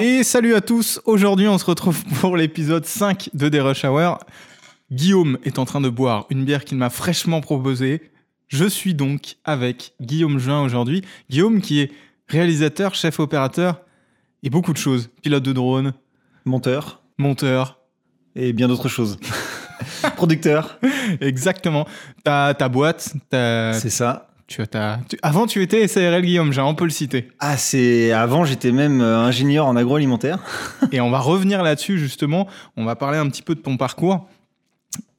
[0.00, 4.18] Et salut à tous, aujourd'hui on se retrouve pour l'épisode 5 de The Rush Hour.
[4.90, 8.10] Guillaume est en train de boire une bière qu'il m'a fraîchement proposée.
[8.48, 11.02] Je suis donc avec Guillaume Juin aujourd'hui.
[11.30, 11.92] Guillaume qui est
[12.28, 13.82] réalisateur, chef opérateur
[14.42, 15.10] et beaucoup de choses.
[15.22, 15.92] Pilote de drone,
[16.44, 17.78] Monteur monteur.
[18.34, 19.18] et bien d'autres choses.
[20.16, 20.78] Producteur,
[21.20, 21.86] Exactement.
[22.24, 24.31] Ta, ta boîte, ta- c'est ça.
[24.46, 27.28] Tu as tu- Avant tu étais SARL Guillaume, j'ai on peut le citer.
[27.40, 30.38] Ah, c'est avant j'étais même euh, ingénieur en agroalimentaire.
[30.92, 32.48] Et on va revenir là-dessus justement.
[32.76, 34.28] On va parler un petit peu de ton parcours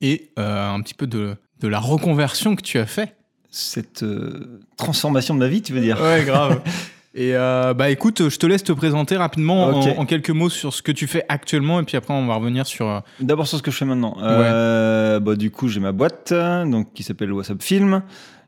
[0.02, 3.16] et euh, un petit peu de, de la reconversion que tu as fait.
[3.50, 6.62] Cette euh, transformation de ma vie, tu veux dire Ouais, grave.
[7.16, 10.92] Et bah écoute, je te laisse te présenter rapidement en- quelques mots sur ce que
[10.92, 13.04] tu fais actuellement et puis après on va revenir sur.
[13.20, 14.18] D'abord sur ce que je fais maintenant.
[14.20, 18.02] Euh, bah, du coup, j'ai ma boîte donc, qui s'appelle WhatsApp Film.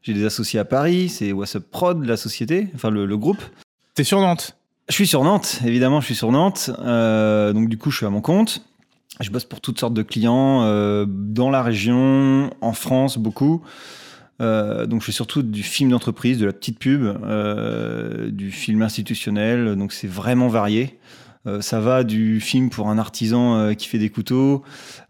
[0.06, 3.42] J'ai des associés à Paris, c'est WhatsApp Prod, la société, enfin le, le groupe.
[3.96, 4.56] T'es sur Nantes?
[4.88, 6.70] Je suis sur Nantes, évidemment, je suis sur Nantes.
[6.78, 8.62] Euh, donc du coup, je suis à mon compte.
[9.20, 13.64] Je bosse pour toutes sortes de clients euh, dans la région, en France, beaucoup.
[14.42, 17.02] Euh, donc je fais surtout du film d'entreprise, de la petite pub,
[18.30, 19.76] du film institutionnel.
[19.76, 21.00] Donc c'est vraiment varié.
[21.48, 24.64] Euh, ça va du film pour un artisan euh, qui fait des couteaux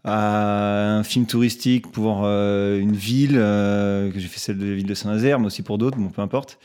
[0.04, 4.86] à un film touristique pour euh, une ville, que j'ai fait celle de la ville
[4.86, 6.58] de Saint-Nazaire, mais aussi pour d'autres, bon peu importe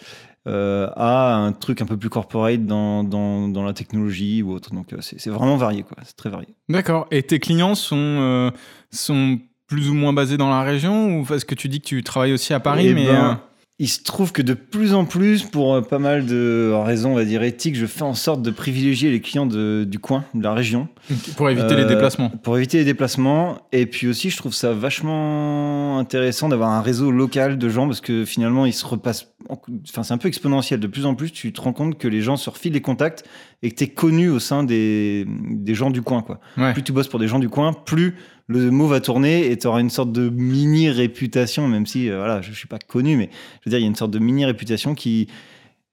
[0.48, 4.74] à un truc un peu plus corporate dans, dans, dans la technologie ou autre.
[4.74, 5.98] Donc c'est vraiment varié, quoi.
[6.04, 6.48] C'est très varié.
[6.68, 7.06] D'accord.
[7.12, 8.52] Et tes clients sont,
[8.90, 12.04] sont plus ou moins basés dans la région ou parce que tu dis que tu
[12.04, 13.06] travailles aussi à Paris, Eh mais.
[13.06, 13.40] ben,
[13.84, 17.16] Il se trouve que de plus en plus, pour euh, pas mal de raisons, on
[17.16, 20.44] va dire éthiques, je fais en sorte de privilégier les clients de- du coin, de
[20.44, 20.88] la région.
[21.36, 22.30] pour éviter les Euh, déplacements.
[22.44, 23.58] Pour éviter les déplacements.
[23.72, 28.02] Et puis aussi, je trouve ça vachement intéressant d'avoir un réseau local de gens parce
[28.02, 29.31] que finalement, ils se repassent.
[29.52, 30.80] Enfin, c'est un peu exponentiel.
[30.80, 33.24] De plus en plus, tu te rends compte que les gens se refilent les contacts
[33.62, 36.22] et que tu es connu au sein des, des gens du coin.
[36.22, 36.40] Quoi.
[36.58, 36.74] Ouais.
[36.74, 38.16] Plus tu bosses pour des gens du coin, plus
[38.48, 42.18] le mot va tourner et tu auras une sorte de mini réputation, même si euh,
[42.18, 43.30] voilà, je, je suis pas connu, mais
[43.62, 45.28] je veux dire, il y a une sorte de mini réputation qui.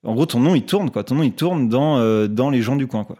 [0.05, 1.03] En gros, ton nom, il tourne, quoi.
[1.03, 3.17] Ton nom, il tourne dans, euh, dans les gens du coin, quoi.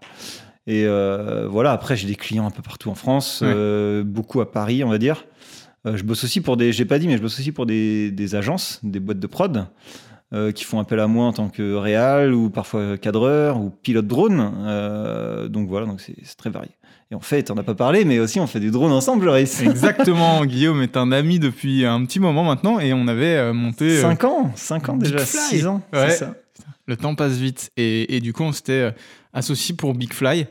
[0.69, 4.03] Et euh, voilà, après, j'ai des clients un peu partout en France, Ouais.
[4.05, 5.25] beaucoup à Paris, on va dire.
[5.85, 8.35] Je bosse aussi pour des, j'ai pas dit, mais je bosse aussi pour des, des
[8.35, 9.67] agences, des boîtes de prod,
[10.35, 14.07] euh, qui font appel à moi en tant que réal ou parfois cadreur ou pilote
[14.07, 14.53] drone.
[14.67, 16.71] Euh, donc voilà, donc c'est très varié.
[17.11, 19.61] Et en fait, on n'a pas parlé, mais aussi on fait du drone ensemble, Joris.
[19.63, 20.45] Exactement.
[20.45, 23.99] Guillaume est un ami depuis un petit moment maintenant et on avait euh, monté.
[23.99, 25.41] euh, 5 ans, 5 ans déjà, Fly.
[25.41, 26.11] 6 ans, Ouais.
[26.11, 26.35] c'est ça.
[26.87, 27.71] Le temps passe vite.
[27.77, 28.95] Et, et du coup, on s'était
[29.33, 30.47] associé pour Big Fly.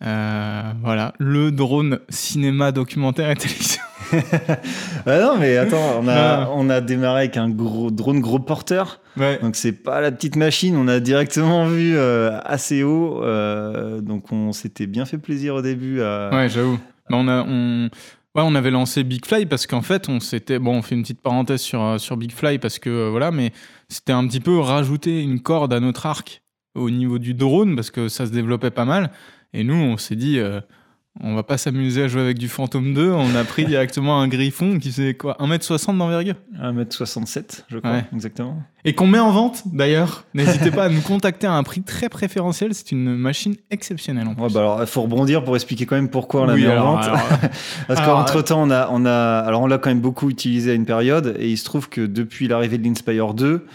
[0.00, 3.80] Voilà, le drone cinéma documentaire et télévision.
[5.06, 9.00] Ah non, mais attends, on a, on a démarré avec un gros drone gros porteur.
[9.16, 9.38] Ouais.
[9.42, 13.22] Donc c'est pas la petite machine, on a directement vu euh, assez haut.
[13.22, 16.00] euh, donc on s'était bien fait plaisir au début.
[16.00, 16.30] À...
[16.32, 16.78] Ouais, j'avoue.
[17.10, 20.58] Bah, on, a, on, ouais, on avait lancé Big Fly parce qu'en fait, on s'était.
[20.58, 23.30] Bon, on fait une petite parenthèse sur, euh, sur Big Fly parce que euh, voilà,
[23.30, 23.52] mais
[23.88, 26.42] c'était un petit peu rajouter une corde à notre arc
[26.74, 29.10] au niveau du drone parce que ça se développait pas mal.
[29.52, 30.38] Et nous, on s'est dit.
[31.20, 33.10] On va pas s'amuser à jouer avec du Phantom 2.
[33.12, 36.34] On a pris directement un griffon qui fait quoi 1m60 d'envergure?
[36.60, 38.04] 1m67, je crois, Ouais.
[38.14, 38.62] exactement.
[38.84, 40.24] Et qu'on met en vente d'ailleurs.
[40.34, 42.74] N'hésitez pas à nous contacter à un prix très préférentiel.
[42.74, 44.42] C'est une machine exceptionnelle en plus.
[44.44, 46.66] Ouais, bah alors, il faut rebondir pour expliquer quand même pourquoi on l'a Oui, mis
[46.66, 47.04] alors, en vente.
[47.04, 47.20] alors,
[47.86, 50.74] Parce qu'entre temps, on a, on a, alors on l'a quand même beaucoup utilisé à
[50.74, 53.66] une période, et il se trouve que depuis l'arrivée de l'Inspire 2,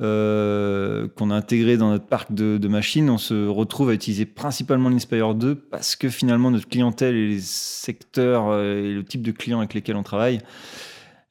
[0.00, 4.24] euh, qu'on a intégré dans notre parc de, de machines, on se retrouve à utiliser
[4.26, 9.22] principalement l'Inspire 2 parce que finalement notre clientèle et les secteurs euh, et le type
[9.22, 10.40] de clients avec lesquels on travaille,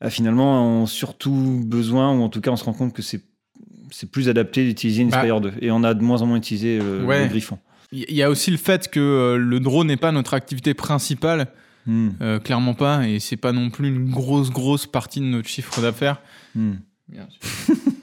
[0.10, 3.22] finalement ont surtout besoin, ou en tout cas on se rend compte que c'est
[3.92, 7.04] c'est plus adapté d'utiliser l'Inspire 2, et on a de moins en moins utilisé euh,
[7.06, 7.24] Ouais.
[7.24, 7.58] le Griffon.
[7.92, 11.48] Il y a aussi le fait que euh, le drone n'est pas notre activité principale,
[11.86, 15.48] Hmm, euh, clairement pas, et c'est pas non plus une grosse grosse partie de notre
[15.48, 16.22] chiffre d'affaires.
[16.54, 16.74] hmm.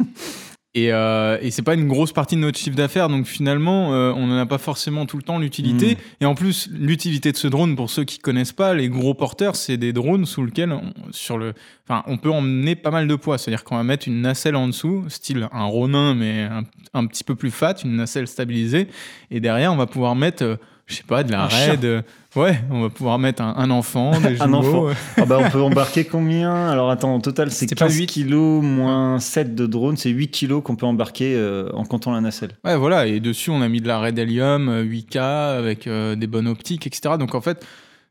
[0.76, 4.12] Et, euh, et c'est pas une grosse partie de notre chiffre d'affaires, donc finalement, euh,
[4.14, 5.94] on n'en a pas forcément tout le temps l'utilité.
[5.94, 5.98] Mm.
[6.20, 9.56] Et en plus, l'utilité de ce drone, pour ceux qui connaissent pas, les gros porteurs,
[9.56, 11.54] c'est des drones sous lesquels on, sur le,
[11.89, 13.39] enfin, on peut emmener pas mal de poids.
[13.39, 17.24] C'est-à-dire qu'on va mettre une nacelle en dessous, style un Ronin, mais un, un petit
[17.24, 18.89] peu plus fat, une nacelle stabilisée.
[19.30, 20.56] Et derrière, on va pouvoir mettre, euh,
[20.86, 21.84] je sais pas, de la Un raid.
[21.84, 22.03] euh,
[22.36, 25.00] ouais, on va pouvoir mettre un, un enfant, des Un jumeaux, enfant.
[25.16, 26.68] Ah bah, on peut embarquer combien?
[26.68, 30.10] Alors attends, au total c'est C'était pas 15 huit kilos moins 7 de drone, c'est
[30.10, 32.53] 8 kilos qu'on peut embarquer euh, en comptant la nacelle.
[32.65, 35.18] Ouais, voilà, et dessus, on a mis de la Red Helium euh, 8K
[35.59, 37.16] avec euh, des bonnes optiques, etc.
[37.18, 37.65] Donc en fait,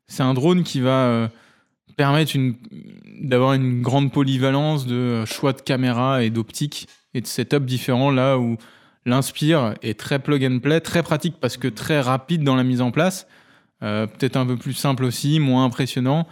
[0.08, 1.28] c'est un drone qui va euh,
[1.98, 2.56] permettre une-
[3.22, 8.38] d'avoir une grande polyvalence de choix de caméra et d'optique et de setup différents là
[8.38, 8.58] où
[9.06, 12.82] l'Inspire est très plug and play, très pratique parce que très rapide dans la mise
[12.82, 13.28] en place.
[13.84, 16.26] Euh, Peut-être un peu plus simple aussi, moins impressionnant,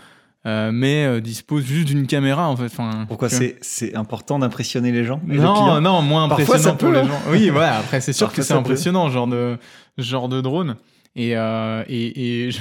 [0.45, 2.65] euh, mais euh, dispose juste d'une caméra en fait.
[2.65, 6.89] Enfin, Pourquoi c'est important d'impressionner les gens les Non, non, moins Parfois, impressionnant ça pour
[6.89, 7.07] peut, les hein.
[7.07, 7.31] gens.
[7.31, 7.77] Oui, voilà.
[7.77, 8.59] Après, c'est sûr Parfois, que c'est peut.
[8.59, 9.57] impressionnant, genre de,
[9.97, 10.77] ce genre de drone.
[11.15, 12.59] Et, euh, et, et je,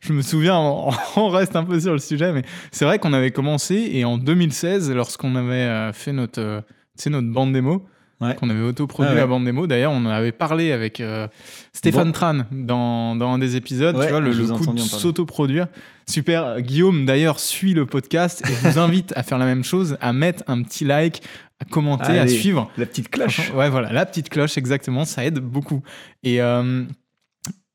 [0.00, 2.42] je me souviens, on, on reste un peu sur le sujet, mais
[2.72, 6.64] c'est vrai qu'on avait commencé et en 2016, lorsqu'on avait fait notre,
[7.06, 7.86] notre bande démo,
[8.24, 8.34] Ouais.
[8.34, 9.20] qu'on avait autoproduit Ah ouais.
[9.20, 9.66] la bande démo.
[9.66, 11.28] D'ailleurs, on en avait parlé avec euh,
[11.72, 12.12] Stéphane Bon.
[12.12, 15.66] Tran dans, dans un des épisodes, Ouais, tu vois, le, coup de s'autoproduire.
[16.08, 16.60] Super.
[16.60, 20.12] Guillaume, d'ailleurs, suit le podcast et je vous invite à faire la même chose, à
[20.12, 21.22] mettre un petit like,
[21.60, 22.70] à commenter, à suivre.
[22.76, 23.52] La petite cloche.
[23.54, 25.82] Ouais, voilà, la petite cloche, exactement, ça aide beaucoup.
[26.22, 26.84] Et, euh,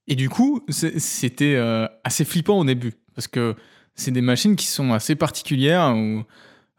[0.08, 3.56] et du coup, c'était euh, assez flippant au début, parce que
[3.96, 6.24] c'est des machines qui sont assez particulières, où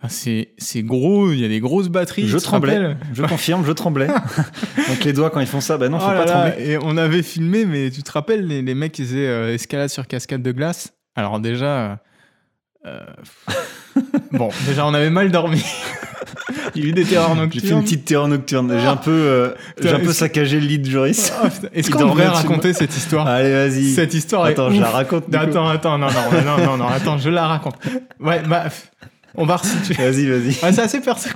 [0.02, 0.48] ah, c'est
[0.82, 2.26] gros, il y a des grosses batteries.
[2.26, 2.96] Je tremblais.
[3.12, 4.06] Je confirme, je tremblais.
[4.88, 6.70] Donc les doigts quand ils font ça, bah non, faut Oh là pas là, trembler.
[6.70, 9.90] Et on avait filmé, mais tu te rappelles, les, les mecs qui faisaient euh, escalade
[9.90, 11.66] sur cascade de glace Alors déjà...
[11.66, 11.94] euh,
[12.86, 13.00] euh,
[14.32, 15.62] bon, déjà on avait mal dormi.
[16.74, 17.66] Il y a eu des terreurs J'ai nocturnes.
[17.66, 18.78] fait une petite terreur nocturne.
[18.78, 19.50] J'ai un peu, euh,
[19.80, 21.32] j'ai un peu saccagé le lit de Joris.
[21.42, 21.68] Ah, putain.
[21.74, 23.26] Est-ce qu'on devrait raconter cette histoire?
[23.26, 23.90] Allez, vas-y.
[23.92, 24.82] Cette histoire Attends, est je ouf.
[24.82, 25.34] la raconte.
[25.34, 27.74] Attends, attends, non, non, non, non, non, attends, je la raconte.
[28.20, 28.66] Ouais, bah,
[29.34, 29.94] on va resituer.
[29.94, 30.48] Vas-y, vas-y.
[30.62, 31.28] Ouais, c'est assez perso.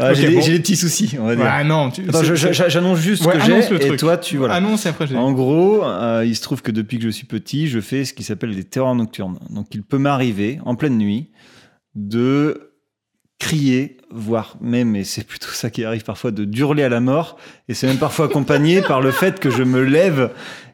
[0.00, 0.40] Ah, j'ai des- bon.
[0.40, 1.44] j'ai des petits soucis, on va dire.
[1.44, 2.02] Ouais, non, tu.
[2.50, 4.54] J'annonce juste ce que j'ai et toi, tu voilà.
[4.54, 5.14] Annonce et après.
[5.14, 8.12] En gros, euh, il se trouve que depuis que je suis petit, je fais ce
[8.12, 9.38] qui s'appelle des terreurs nocturnes.
[9.50, 11.30] Donc, il peut m'arriver en pleine nuit
[11.94, 12.72] de
[13.38, 17.36] crier, voire même, et c'est plutôt ça qui arrive parfois, de d'hurler à la mort.
[17.68, 20.30] Et c'est même parfois accompagné par le fait que je me lève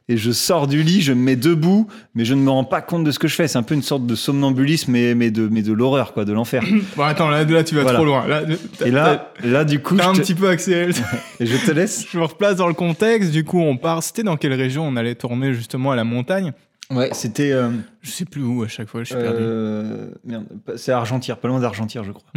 [0.09, 2.83] et je sors du lit, je me mets debout, mais je ne me rends pas
[2.83, 3.49] compte de ce que je fais.
[3.49, 6.33] C'est un peu une sorte de somnambulisme, mais, mais de, mais de l'horreur, quoi, de
[6.33, 6.63] l'enfer.
[6.97, 7.99] Bon, attends, là, là tu vas Voilà.
[7.99, 8.27] trop loin.
[8.27, 8.43] Là,
[8.85, 10.93] Et là, là, du coup, t'as un te, petit peu accéléré.
[11.41, 12.07] et je te laisse.
[12.11, 13.31] Je me replace dans le contexte.
[13.31, 14.03] Du coup, on part.
[14.03, 16.53] C'était dans quelle région on allait tourner justement à la montagne?
[16.91, 17.53] Ouais, c'était.
[17.53, 17.71] euh,
[18.03, 19.01] Je sais plus où à chaque fois.
[19.05, 19.39] Je suis perdu.
[19.41, 20.45] euh, merde,
[20.77, 22.29] c'est Argentière, pas loin d'Argentière, je crois.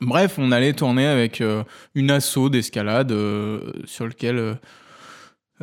[0.00, 1.62] Bref, on allait tourner avec euh,
[1.94, 4.56] une asso d'escalade euh, sur lequel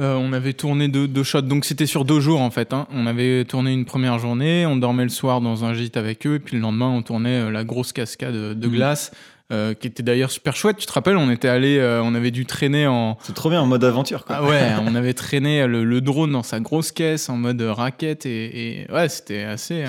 [0.01, 1.41] euh, euh, on avait tourné deux, deux shots.
[1.41, 2.73] Donc c'était sur deux jours en fait.
[2.73, 2.87] hein.
[2.93, 6.35] On avait tourné une première journée, on dormait le soir dans un gîte avec eux,
[6.35, 8.73] et puis le lendemain on tournait euh, la grosse cascade de Mhm.
[8.73, 9.11] glace.
[9.53, 12.31] euh, qui était d'ailleurs super chouette, tu te rappelles, on était allé, euh, on avait
[12.31, 14.37] dû traîner en, C'est trop bien en mode aventure, quoi.
[14.39, 18.25] ah ouais, on avait traîné le, le drone dans sa grosse caisse en mode raquette
[18.25, 19.83] et, et ouais, c'était assez.
[19.83, 19.87] euh,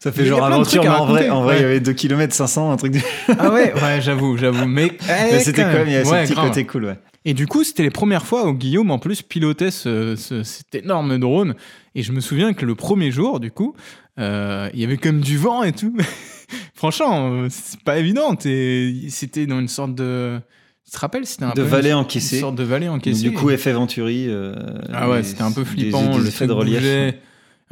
[0.00, 2.72] Ça fait genre aventure, mais en vrai, en vrai, il y avait 2 km 500,
[2.72, 3.02] un truc du...
[3.38, 6.32] Ah ouais, ouais, j'avoue, j'avoue, mais, Mais c'était quand même, il y a Ouais, ce
[6.32, 6.48] petit grave.
[6.48, 6.98] côté cool, ouais.
[7.24, 10.74] Et du coup, c'était les premières fois où Guillaume, en plus, pilotait ce- ce- cet
[10.74, 11.54] énorme drone.
[11.94, 13.74] Et je me souviens que le premier jour, du coup,
[14.18, 15.96] euh, il y avait comme du vent et tout.
[16.74, 18.36] Franchement, c'est pas évident.
[18.38, 20.38] C'était dans une sorte de.
[20.84, 22.40] Tu te rappelles C'était un De peu une- vallée Une encaissée.
[22.40, 23.22] sorte de vallée Donc, encaissée.
[23.22, 24.26] du coup, effet Venturi.
[24.28, 24.54] euh,
[24.92, 26.02] ah ouais, des- c'était un peu des- flippant.
[26.10, 26.76] des le effets fait de relief.
[26.80, 27.14] bouger.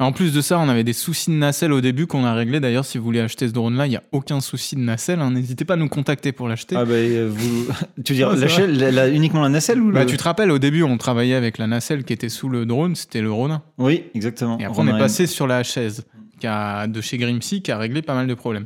[0.03, 2.59] En plus de ça, on avait des soucis de nacelle au début qu'on a réglé.
[2.59, 5.19] D'ailleurs, si vous voulez acheter ce drone-là, il n'y a aucun souci de nacelle.
[5.21, 5.31] hein.
[5.31, 6.75] N'hésitez pas à nous contacter pour l'acheter.
[6.77, 7.65] Ah bah, euh, vous...
[8.03, 10.05] tu veux dire Ouais, c'est la chaîne- la- la- uniquement la nacelle ou Bah, le...
[10.05, 12.95] tu te rappelles, au début, on travaillait avec la nacelle qui était sous le drone,
[12.95, 13.61] c'était le Ronin.
[13.77, 14.57] Oui, exactement.
[14.59, 16.05] Et après, on est passé sur la chaise
[16.39, 18.65] qui a- de chez Grimsy qui a réglé pas mal de problèmes.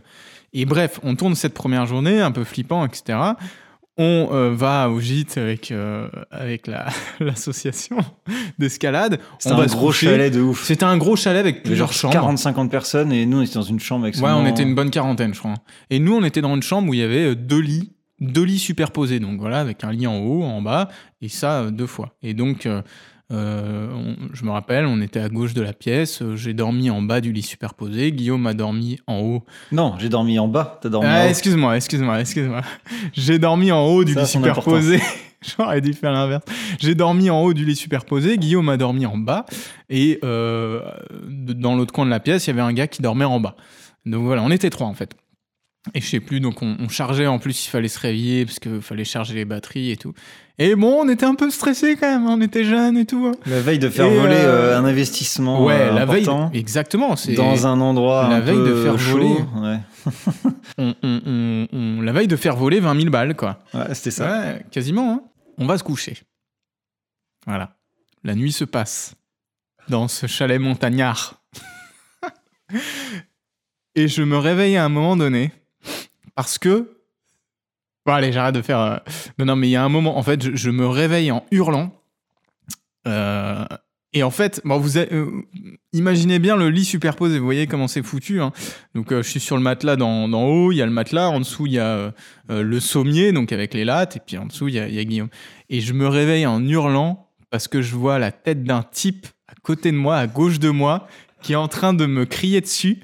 [0.53, 3.19] Et bref, on tourne cette première journée, un peu flippant, etc.
[3.97, 6.87] On euh, va au gîte avec, euh, avec la-
[7.19, 7.97] l'association
[8.59, 9.19] d'escalade.
[9.39, 10.63] C'était va un gros chalet de ouf.
[10.63, 12.33] C'était un gros chalet avec plusieurs genre chambres.
[12.33, 14.91] 40-50 personnes et nous, on était dans une chambre avec Ouais, on était une bonne
[14.91, 15.55] quarantaine, je crois.
[15.89, 18.43] Et nous, on était dans une chambre où il y avait euh, deux lits, deux
[18.43, 19.19] lits superposés.
[19.19, 20.89] Donc voilà, avec un lit en haut, en bas,
[21.21, 22.15] et ça deux fois.
[22.21, 22.81] Et donc, euh,
[23.31, 26.21] euh, on- je me rappelle, on était à gauche de la pièce.
[26.21, 28.11] euh, J'ai dormi en bas du lit superposé.
[28.11, 29.43] Guillaume a dormi en haut.
[29.71, 31.29] Non, j'ai dormi en bas, t'as dormi Ah, en haut.
[31.29, 32.61] excuse-moi, excuse-moi, excuse-moi.
[33.13, 34.99] J'ai dormi en haut du Ça lit superposé.
[35.59, 36.43] J'aurais dû faire l'inverse.
[36.79, 38.37] J'ai dormi en haut du lit superposé.
[38.37, 39.45] Guillaume a dormi en bas.
[39.89, 40.81] Et euh,
[41.29, 43.55] dans l'autre coin de la pièce, il y avait un gars qui dormait en bas.
[44.05, 45.13] Donc voilà, on était trois en fait.
[45.93, 48.59] Et je sais plus, donc on, on chargeait en plus, il fallait se réveiller parce
[48.59, 50.13] qu'il fallait charger les batteries et tout.
[50.59, 53.27] Et bon, on était un peu stressés quand même, on était jeunes et tout.
[53.27, 53.37] hein.
[53.45, 56.27] La veille de faire Et, voler euh, euh, un investissement ouais, euh, la veille.
[56.53, 57.13] Exactement.
[57.35, 59.11] Dans un endroit la un veille peu de faire chaud.
[59.19, 59.35] voler.
[59.55, 59.79] Ouais,
[60.79, 63.59] on- on- on- on- la veille de faire voler 20 000 balles, quoi.
[63.75, 64.29] Ouais, c'était ça.
[64.31, 65.11] Ouais, quasiment.
[65.13, 65.21] hein.
[65.59, 66.17] On va se coucher.
[67.45, 67.75] Voilà.
[68.23, 69.13] La nuit se passe
[69.89, 71.39] dans ce chalet montagnard.
[73.95, 75.51] Et je me réveille à un moment donné
[76.35, 76.96] parce que.
[78.07, 78.79] Bon, allez, j'arrête de faire.
[78.79, 78.97] euh,
[79.37, 80.17] Non, non, mais il y a un moment.
[80.17, 81.91] En fait, je, me réveille en hurlant.
[83.05, 83.65] Euh,
[84.13, 85.41] Et en fait, bon, vous euh,
[85.91, 87.37] imaginez bien le lit superposé.
[87.37, 88.39] Vous voyez comment c'est foutu.
[88.41, 88.53] Hein.
[88.95, 90.71] Donc, je suis sur le matelas d'en haut.
[90.71, 91.27] Il y a le matelas.
[91.27, 92.13] En dessous, il y a
[92.47, 94.15] le sommier, donc avec les lattes.
[94.15, 95.29] Et puis en dessous, il y a Guillaume.
[95.69, 99.53] Et je me réveille en hurlant parce que je vois la tête d'un type à
[99.61, 101.07] côté de moi, à gauche de moi,
[101.41, 103.01] qui est en train de me crier dessus.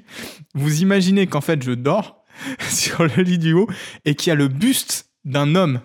[0.54, 2.23] Vous imaginez qu'en fait, je dors
[2.68, 3.68] sur le lit du haut
[4.04, 5.80] et qu'il y a le buste d'un homme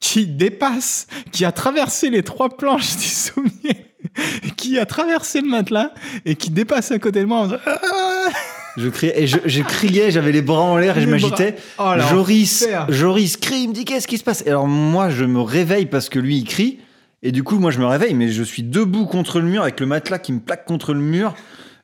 [0.00, 3.94] qui dépasse, qui a traversé les trois planches du sommier,
[4.56, 5.92] qui a traversé le matelas
[6.24, 7.40] et qui dépasse à côté de moi.
[7.40, 8.30] en faisant, Ah
[8.76, 11.56] Je criais, et je, je criais, j'avais les bras en l'air et je m'agitais.
[11.78, 12.68] Oh, Joris.
[12.88, 14.42] Joris crie, il me dit qu'est-ce qui se passe?
[14.46, 16.78] Et alors moi, je me réveille parce que lui, il crie.
[17.24, 19.80] Et du coup, moi, je me réveille, mais je suis debout contre le mur avec
[19.80, 21.34] le matelas qui me plaque contre le mur.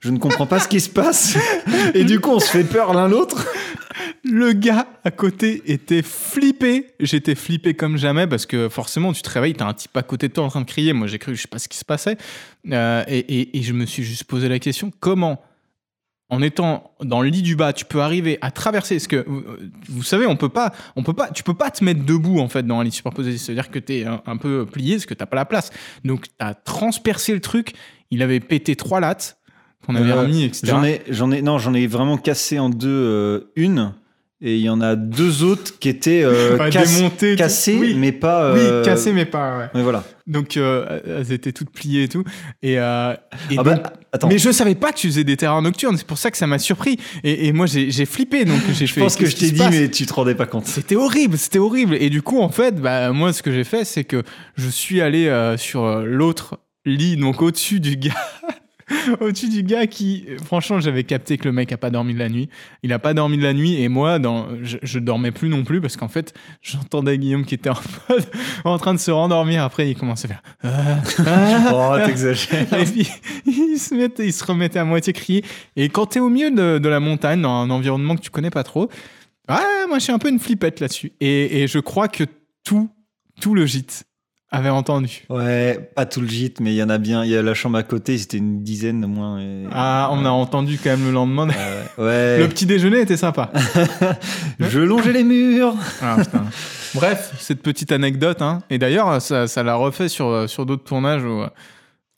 [0.05, 1.39] Je ne comprends pas ce qui se passe.
[1.95, 3.47] Et du coup, on se fait peur l'un l'autre.
[4.23, 6.89] Le gars à côté était flippé.
[7.01, 10.29] J'étais flippé comme jamais parce que forcément, tu te réveilles, t'as un type à côté
[10.29, 10.93] de toi en train de crier.
[10.93, 12.19] Moi, j'ai cru, je sais pas ce qui se passait.
[12.71, 15.41] Euh, et, je me suis juste posé la question comment,
[16.29, 18.97] en étant dans le lit du bas, tu peux arriver à traverser?
[18.97, 21.83] Parce que euh, vous savez, on peut pas, on peut pas, tu peux pas te
[21.83, 23.39] mettre debout en fait dans un lit superposé.
[23.39, 25.71] C'est-à-dire que t'es un, un peu plié parce que t'as pas la place.
[26.05, 27.73] Donc, t'as transpercé le truc.
[28.11, 29.39] Il avait pété trois lattes
[29.85, 30.67] qu'on avait Euh, remis, etc.
[30.69, 33.93] J'en ai, j'en ai, non, j'en ai vraiment cassé en deux euh, une.
[34.47, 37.95] Et il y en a deux autres qui étaient euh, démontées, cassées, Oui.
[37.97, 38.45] mais pas.
[38.45, 39.57] euh, Oui, cassé, mais pas.
[39.59, 39.65] Ouais.
[39.75, 40.05] Mais voilà.
[40.27, 42.25] Donc, euh, elles étaient toutes pliées et tout.
[42.63, 43.17] Et, et Ah
[43.49, 44.29] donc- bah, attends.
[44.29, 45.97] mais je savais pas que tu faisais des terrains nocturnes.
[45.97, 46.99] C'est pour ça que ça m'a surpris.
[47.23, 48.45] Et, et moi, j'ai j'ai flippé.
[48.45, 49.01] Donc, j'ai je fait.
[49.01, 50.67] pense que je t'ai dit, mais tu te rendais pas compte.
[50.67, 51.97] C'était horrible, c'était horrible.
[51.99, 54.25] Et du coup, en fait, bah, moi, ce que j'ai fait, c'est que
[54.57, 58.13] je suis allé sur l'autre lit, donc au-dessus du gars.
[59.21, 62.29] au-dessus du gars qui, franchement, j'avais capté que le mec a pas dormi de la
[62.29, 62.49] nuit.
[62.83, 65.65] Il a pas dormi de la nuit et moi, dans, je, je dormais plus non
[65.65, 67.75] plus parce qu'en fait, j'entendais Guillaume qui était en,
[68.09, 68.27] mode-
[68.65, 69.63] en train de se rendormir.
[69.63, 70.43] Après, il commençait à faire.
[70.63, 72.73] Ah, ah, Oh, t'exagères.
[72.79, 73.09] et puis,
[73.47, 75.45] il se, mettait, il se remettait à moitié crier.
[75.77, 78.51] Et quand t'es au milieu de, de la montagne, dans un environnement que tu connais
[78.51, 78.89] pas trop,
[79.49, 81.13] ah, moi, je suis un peu une flippette là-dessus.
[81.21, 82.25] Et, et je crois que
[82.65, 82.89] tout,
[83.41, 84.05] tout le gîte
[84.51, 85.25] avait entendu.
[85.31, 87.25] Ouais, pas tout le gîte, mais il y en a bien.
[87.25, 89.41] Il y a la chambre à côté, c'était une dizaine au moins.
[89.41, 91.49] et- Ah, on a entendu quand même le lendemain.
[91.49, 92.39] Ouais, ouais.
[92.39, 93.51] Le petit déjeuner était sympa.
[94.61, 95.75] Je longeais les murs.
[96.01, 96.45] Ah, putain.
[96.95, 98.43] Bref, cette petite anecdote.
[98.43, 98.61] Hein.
[98.71, 101.25] Et d'ailleurs, ça, ça l'a refait sur, sur d'autres tournages.
[101.25, 101.43] Où,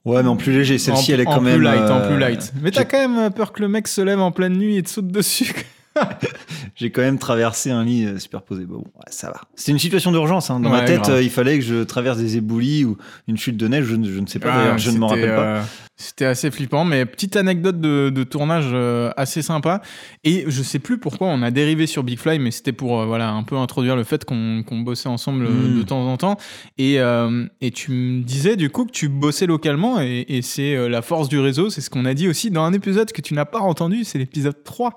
[0.05, 0.79] Ouais, mais en plus léger.
[0.79, 1.63] Celle-ci, en, elle est en quand plus même.
[1.63, 2.53] light, en euh, plus light.
[2.63, 4.89] Mais t'as quand même peur que le mec se lève en pleine nuit et te
[4.91, 5.53] saute dessus.
[6.75, 8.65] J'ai quand même traversé un lit euh, superposé.
[8.65, 9.41] Bon, ouais, ça va.
[9.55, 10.51] C'était une situation d'urgence.
[10.51, 10.61] hein.
[10.61, 11.15] Dans ma tête, grave.
[11.17, 12.97] euh, il fallait que je traverse des éboulis ou
[13.29, 13.85] une chute de neige.
[13.87, 14.79] Je, ne- je ne sais pas d'ailleurs.
[14.79, 15.65] Je ne m'en rappelle pas.
[15.99, 19.81] C'était assez flippant, mais petite anecdote de, de tournage euh, assez sympa.
[20.25, 23.07] Et je sais plus pourquoi on a dérivé sur Big Fly, mais c'était pour euh,
[23.07, 26.37] voilà un peu introduire le fait qu'on bossait ensemble euh, de temps en temps.
[26.77, 30.89] Et, euh, et tu me disais du coup que tu bossais localement, et, et c'est
[30.89, 31.71] la force du réseau.
[31.71, 34.19] C'est ce qu'on a dit aussi dans un épisode que tu n'as pas entendu, c'est
[34.19, 34.95] l'épisode 3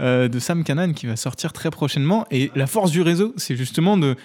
[0.00, 2.26] euh, de Sam Canan qui va sortir très prochainement.
[2.30, 4.16] Et la force du réseau, c'est justement de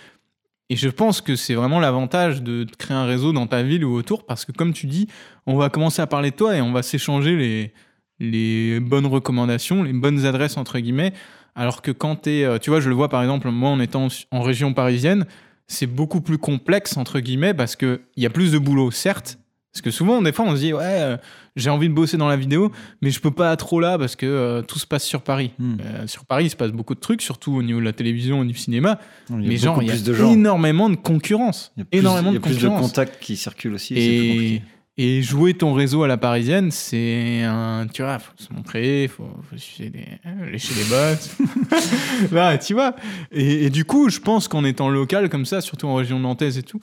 [0.70, 3.94] et je pense que c'est vraiment l'avantage de créer un réseau dans ta ville ou
[3.96, 5.08] autour, parce que comme tu dis,
[5.46, 7.72] on va commencer à parler de toi et on va s'échanger
[8.20, 11.14] les, bonnes recommandations, les bonnes adresses, entre guillemets.
[11.56, 14.10] Alors que quand tu es, tu vois, je le vois par exemple, moi en étant
[14.32, 15.26] en région parisienne,
[15.68, 19.38] c'est beaucoup plus complexe, entre guillemets, parce qu'il y a plus de boulot, certes.
[19.78, 21.18] Parce que souvent, des fois, on se dit, ouais, euh,
[21.56, 22.72] j'ai envie de bosser dans la vidéo,
[23.04, 25.52] mais je peux pas trop là parce que euh, tout se passe sur Paris.
[25.60, 25.76] Hmm.
[25.80, 28.44] Euh, sur Paris, il se passe beaucoup de trucs, surtout au niveau de la télévision
[28.44, 28.98] et du cinéma.
[29.30, 31.74] Il y a Mais genre, il y a de énormément de concurrence.
[31.78, 34.64] Il y a plus, énormément il de plus de contacts qui circulent aussi.
[35.00, 37.86] et jouer ton réseau à la parisienne, c'est un.
[37.94, 40.08] Tu vois, faut se montrer, faut, faut sucer des,
[40.52, 42.32] lécher des bottes.
[42.32, 42.96] Là, tu vois.
[43.32, 46.58] Et, et du coup, je pense qu'en étant local comme ça, surtout en région nantaise
[46.58, 46.82] et tout,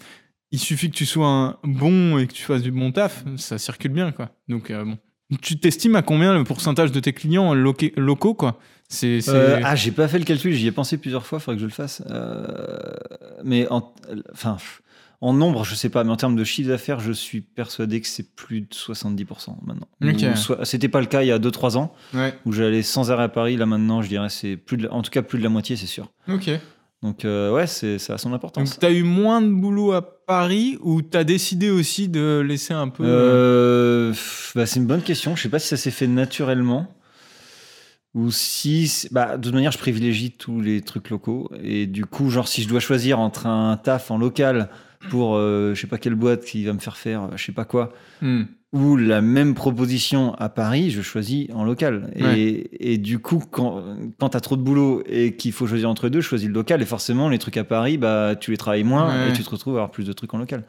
[0.52, 3.58] il suffit que tu sois un bon et que tu fasses du bon taf, ça
[3.58, 4.30] circule bien, quoi.
[4.48, 4.98] Donc, euh, bon.
[5.42, 8.58] Tu t'estimes à combien le pourcentage de tes clients loca- locaux, quoi?
[8.88, 9.20] C'est.
[9.28, 11.60] Euh, ah, j'ai pas fait le calcul, j'y ai pensé plusieurs fois, il faudrait que
[11.62, 12.02] je le fasse.
[12.10, 12.92] Euh,
[13.42, 13.92] mais en,
[14.32, 14.58] enfin,
[15.22, 18.06] en nombre, je sais pas, mais en termes de chiffre d'affaires, je suis persuadé que
[18.06, 19.88] c'est plus de 70% maintenant.
[20.64, 22.34] C'était pas le cas il y a 2-3 ans, Ouais.
[22.44, 23.56] où j'allais sans arrêt à Paris.
[23.56, 25.76] Là maintenant, je dirais c'est plus de, la- en tout cas plus de la moitié,
[25.76, 26.12] c'est sûr.
[26.28, 26.50] Ok.
[27.04, 28.70] Donc euh, ouais, c'est, ça a son importance.
[28.70, 32.88] Donc, t'as eu moins de boulot à Paris ou t'as décidé aussi de laisser un
[32.88, 33.04] peu.
[33.06, 35.37] Euh, pff, bah, c'est une bonne question.
[35.37, 36.88] Je sais pas si ça s'est fait naturellement
[38.14, 39.06] ou si.
[39.11, 41.50] Bah, de toute manière, je privilégie tous les trucs locaux.
[41.62, 44.70] Et du coup, genre, si je dois choisir entre un taf en local
[45.11, 47.52] pour euh, je sais pas quelle boîte qui va me faire faire euh, je sais
[47.52, 47.92] pas quoi,
[48.23, 48.44] Hmm.
[48.74, 52.10] Ou la même proposition à Paris, je choisis en local.
[52.16, 52.68] Et, Ouais.
[52.80, 53.82] et du coup, quand,
[54.18, 56.54] quand tu as trop de boulot et qu'il faut choisir entre deux, je choisis le
[56.54, 56.82] local.
[56.82, 59.30] Et forcément, les trucs à Paris, bah, tu les travailles moins Ouais.
[59.30, 60.64] et tu te retrouves à avoir plus de trucs en local.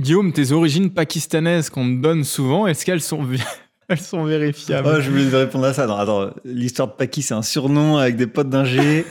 [0.00, 3.22] Guillaume, tes origines pakistanaises qu'on te donne souvent, est-ce qu'elles sont
[3.88, 4.88] Elles sont vérifiables.
[4.90, 5.86] Oh, je voulais répondre à ça.
[5.86, 9.04] Non, attends, l'histoire de Paki, c'est un surnom avec des potes d'ingé.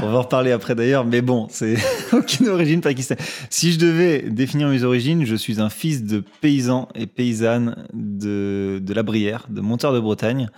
[0.00, 1.76] On va en reparler après d'ailleurs, mais bon, c'est
[2.12, 3.24] aucune origine pakistanaise.
[3.50, 8.78] Si je devais définir mes origines, je suis un fils de paysan et paysanne de,
[8.80, 10.48] de la Brière, de Monteur de Bretagne.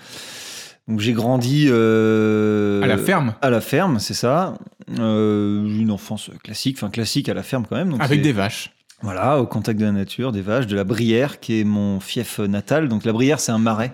[0.87, 4.54] Donc j'ai grandi euh, À la ferme À la ferme, c'est ça.
[4.99, 7.90] Euh, une enfance classique, enfin classique à la ferme quand même.
[7.90, 8.71] Donc Avec des vaches.
[9.04, 12.38] Voilà, au contact de la nature, des vaches, de la Brière, qui est mon fief
[12.38, 12.88] natal.
[12.88, 13.92] Donc la Brière, c'est un marais.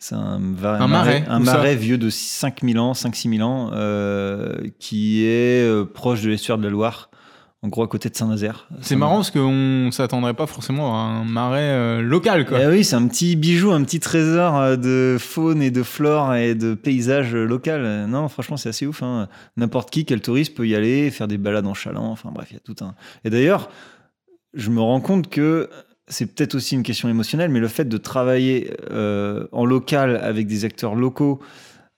[0.00, 5.62] C'est un, marais, un marais vieux de 5000 ans, 5-6 000 ans, euh, qui est
[5.62, 7.10] euh, proche de l'estuaire de la Loire,
[7.62, 8.66] en gros à côté de Saint-Nazaire.
[8.80, 12.60] C'est marrant parce qu'on s'attendrait pas forcément à un marais euh, local, quoi.
[12.62, 16.54] Eh oui, c'est un petit bijou, un petit trésor de faune et de flore et
[16.56, 18.06] de paysage local.
[18.08, 19.02] Non, franchement, c'est assez ouf.
[19.04, 19.28] hein.
[19.58, 22.10] N'importe qui, quel touriste peut y aller, faire des balades en chaland.
[22.10, 22.94] Enfin bref, il y a tout un.
[23.24, 23.68] Et d'ailleurs,
[24.54, 25.68] je me rends compte que
[26.08, 30.46] c'est peut-être aussi une question émotionnelle, mais le fait de travailler euh, en local avec
[30.48, 31.38] des acteurs locaux,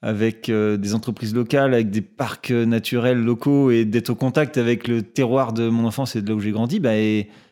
[0.02, 4.86] avec euh, des entreprises locales, avec des parcs naturels locaux et d'être au contact avec
[4.88, 6.90] le terroir de mon enfance et de là où j'ai grandi, bah,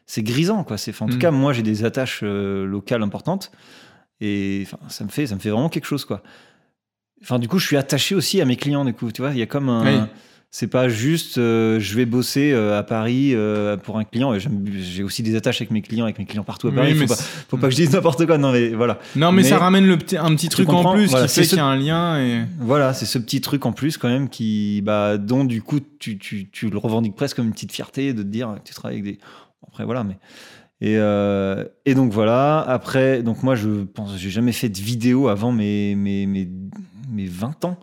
[0.06, 0.64] c'est grisant.
[0.64, 0.76] Quoi.
[0.76, 1.18] C'est, en tout Mm.
[1.20, 3.52] cas, moi, j'ai des attaches euh, locales importantes
[4.20, 6.04] et ça, me fait, ça me fait vraiment quelque chose.
[6.04, 6.22] Quoi.
[7.22, 8.84] Enfin, du coup, je suis attaché aussi à mes clients.
[8.84, 9.84] Du coup, tu vois, il y a comme un.
[10.02, 10.08] Oui.
[10.52, 14.32] C'est pas juste euh, je vais bosser euh, à Paris euh, pour un client.
[14.36, 16.94] J'ai aussi des attaches avec mes clients, avec mes clients partout à Oui, Paris.
[16.94, 18.36] mais faut, pas, faut pas que je dise n'importe quoi.
[18.36, 18.98] Non, mais voilà.
[19.14, 21.44] Non, mais, Mais- ça ramène le petit, un petit truc en plus Voilà, qui fait
[21.44, 22.18] ce- qu'il y a un lien.
[22.20, 22.40] Et...
[22.58, 26.18] Voilà, c'est ce petit truc en plus quand même qui, bah, dont du coup tu,
[26.18, 28.98] tu, tu le revendiques presque comme une petite fierté de te dire que tu travailles
[29.00, 29.18] avec des.
[29.68, 30.16] Après voilà, mais
[30.80, 32.58] et, euh, et donc voilà.
[32.62, 36.48] Après, donc moi je pense, j'ai jamais fait de vidéo avant mes mes mes,
[37.08, 37.78] mes 20 ans.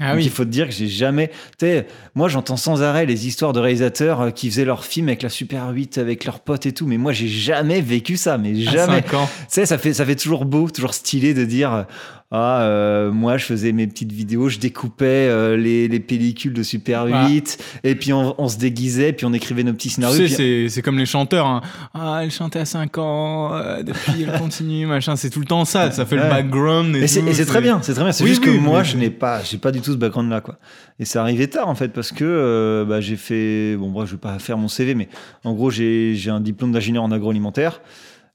[0.00, 0.24] Ah oui.
[0.24, 1.28] Il faut te dire que j'ai jamais.
[1.58, 5.08] Tu sais, moi j'entends sans arrêt les histoires de réalisateurs euh, qui faisaient leurs films
[5.08, 8.38] avec la Super 8, avec leurs potes et tout, mais moi j'ai jamais vécu ça,
[8.38, 9.02] mais jamais.
[9.02, 9.28] cinq ans.
[9.40, 11.86] Tu sais, ça fait, ça fait toujours beau, toujours stylé de dire
[12.32, 16.62] Ah, euh, moi, je faisais mes petites vidéos, je découpais euh, les, les pellicules de
[16.62, 20.28] Super 8, et puis on, on se déguisait, puis on écrivait nos petits Tu scénarios.
[20.28, 21.46] sais, puis- c'est, comme les chanteurs.
[21.46, 21.60] hein.
[21.92, 25.16] Ah, elle chantait à 5 ans, euh, depuis elle continue, machin.
[25.16, 25.90] C'est tout le temps ça.
[25.90, 26.94] Ça fait le background.
[26.94, 28.12] Et, Et c'est très bien, c'est très bien.
[28.12, 30.40] C'est Oui, juste oui, que moi, je n'ai pas, j'ai pas du tout ce background-là,
[30.40, 30.58] quoi.
[31.00, 34.12] Et c'est arrivé tard, en fait, parce que euh, bah, j'ai fait, bon, moi, je
[34.12, 35.08] vais pas faire mon CV, mais
[35.42, 37.80] en gros, j'ai j'ai un diplôme d'ingénieur en agroalimentaire.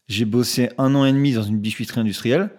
[0.10, 2.50] J'ai bossé un an et demi dans une biscuiterie industrielle.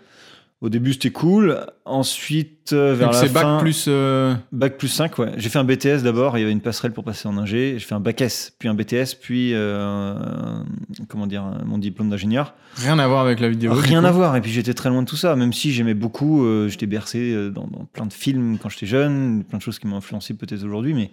[0.62, 1.60] Au début, c'était cool.
[1.84, 3.84] Ensuite, euh, vers Donc la c'est fin, bac plus.
[3.88, 5.32] euh, Bac plus 5, ouais.
[5.36, 7.74] J'ai fait un BTS d'abord, il y avait une passerelle pour passer en ingé.
[7.78, 10.14] J'ai fait un bac S, puis un BTS, puis euh,
[11.08, 12.54] comment dire, un- mon diplôme d'ingénieur.
[12.76, 13.72] Rien à voir avec la vidéo.
[13.74, 16.44] Rien à voir, et puis j'étais très loin de tout ça, même si j'aimais beaucoup,
[16.46, 19.78] euh, j'étais bercé euh, dans, dans plein de films quand j'étais jeune, plein de choses
[19.78, 21.10] qui m'ont influencé peut-être aujourd'hui, mais.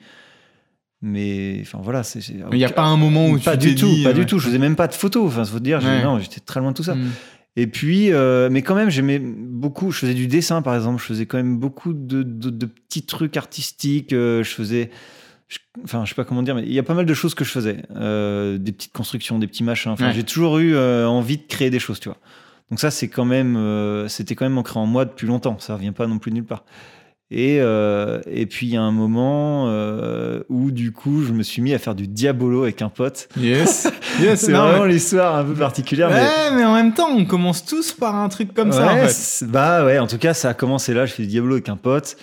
[1.05, 2.21] Mais enfin voilà, c'est.
[2.29, 4.25] il n'y a pas un moment où pas tu du tout, dit, pas euh, du
[4.25, 4.39] tout.
[4.39, 5.25] Je faisais même pas de photos.
[5.27, 6.01] Enfin, faut te dire, Ouais.
[6.01, 6.95] non, j'étais très loin de tout ça.
[6.95, 7.09] hmm.
[7.55, 9.91] Et puis, euh, mais quand même, j'aimais beaucoup.
[9.91, 10.99] Je faisais du dessin, par exemple.
[11.01, 14.11] Je faisais quand même beaucoup de, de- de petits trucs artistiques.
[14.13, 14.89] euh, je faisais,
[15.49, 17.35] je- enfin, je sais pas comment dire, mais il y a pas mal de choses
[17.35, 17.83] que je faisais.
[17.95, 19.91] Euh, des petites constructions, des petits machins.
[19.91, 20.13] Enfin, Ouais.
[20.13, 22.17] j'ai toujours eu envie de créer des choses, tu vois.
[22.71, 23.55] Donc ça, c'est quand même,
[24.09, 25.59] c'était quand même ancré en moi depuis longtemps.
[25.59, 26.65] Ça revient pas non plus nulle part.
[27.35, 31.41] Et, euh, et puis il y a un moment euh, où du coup je me
[31.41, 33.27] suis mis à faire du diabolo avec un pote.
[33.39, 33.89] Yes.
[34.21, 34.41] yes.
[34.41, 36.09] C'est vraiment mais- l'histoire un peu particulière.
[36.11, 39.07] mais- Ouais, mais en même temps, on commence tous par un truc comme ça, en
[39.07, 39.45] fait.
[39.47, 41.07] Bah ouais, en tout cas, ça a commencé là.
[41.07, 42.17] Je fais du Diablo avec un pote.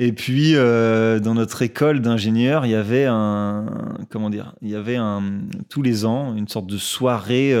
[0.00, 3.66] Et puis, euh, dans notre école d'ingénieur, il y avait un.
[4.10, 5.22] Comment dire Il y avait un.
[5.68, 7.54] Tous les ans, une sorte de soirée.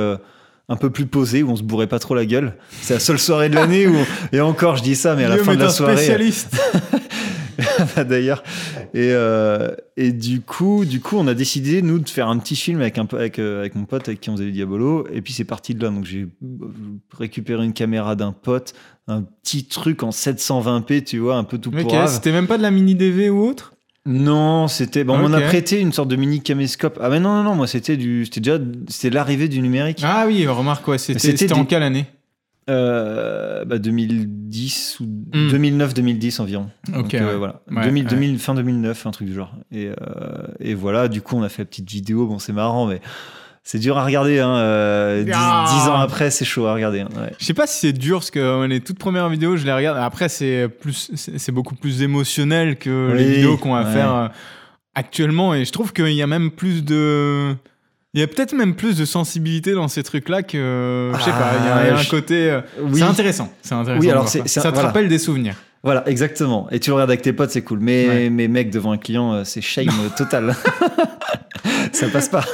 [0.68, 2.54] un peu plus posée où on se bourrait pas trop la gueule.
[2.82, 3.94] C'est la seule soirée de l'année où
[4.32, 6.56] et encore je dis ça mais à la fin de la un soirée spécialiste.
[7.96, 8.42] bah, d'ailleurs.
[8.94, 12.56] Et, euh, et du coup, du coup, on a décidé nous de faire un petit
[12.56, 15.06] film avec un avec, euh, avec mon pote avec qui on faisait Diabolo.
[15.12, 15.90] Et puis c'est parti de là.
[15.90, 16.66] Donc j'ai euh,
[17.16, 18.74] récupéré une caméra d'un pote,
[19.08, 22.08] un petit truc en 720p, tu vois, un peu tout Ok, pourrave.
[22.12, 23.72] c'était même pas de la mini DV ou autre?
[24.08, 25.14] Non, c'était bon.
[25.18, 25.44] On m'a Ok.
[25.46, 26.98] prêté une sorte de mini caméscope.
[27.02, 30.00] Ah mais non non non, moi c'était du, c'était déjà, c'était l'arrivée du numérique.
[30.04, 32.06] Ah oui, remarque, ouais, c'était, en quelle année?
[32.68, 35.48] Euh, bah 2010 ou Hmm.
[35.48, 36.70] 2009-2010 environ.
[36.88, 37.60] Ok, Donc, euh, voilà.
[37.70, 38.10] Ouais, 2000, ouais.
[38.10, 39.52] 2000, fin 2009, un truc du genre.
[39.72, 39.94] Et, euh,
[40.60, 42.26] et voilà, du coup, on a fait la petite vidéo.
[42.26, 43.00] Bon, c'est marrant, mais
[43.64, 44.38] c'est dur à regarder.
[44.38, 44.54] Hein.
[44.56, 45.90] euh, dix, Ah.
[45.90, 47.00] ans après, c'est chaud à regarder.
[47.00, 47.32] hein, ouais.
[47.38, 49.72] Je sais pas si c'est dur parce que euh, les toutes premières vidéos, je les
[49.72, 49.98] regarde.
[49.98, 53.92] Après, c'est plus, c'est beaucoup plus émotionnel que les vidéos qu'on va ouais.
[53.92, 54.28] faire euh,
[54.94, 55.54] actuellement.
[55.54, 57.54] Et je trouve qu'il y a même plus de,
[58.16, 61.52] il y a peut-être même plus de sensibilité dans ces trucs-là que, je sais pas.
[61.60, 62.94] Il y a, il y a Ah, un je- côté, euh, Oui.
[62.98, 63.52] c'est intéressant.
[63.62, 64.00] C'est intéressant.
[64.02, 64.40] Oui, alors ça.
[64.42, 64.80] te voilà.
[64.88, 65.54] rappelle des souvenirs.
[65.84, 66.66] Voilà, exactement.
[66.72, 67.78] Et tu le regardes avec tes potes, c'est cool.
[67.80, 68.30] Mais, Ouais.
[68.30, 70.56] mais mec, devant un client, euh, c'est shame total.
[71.92, 72.44] ça passe pas.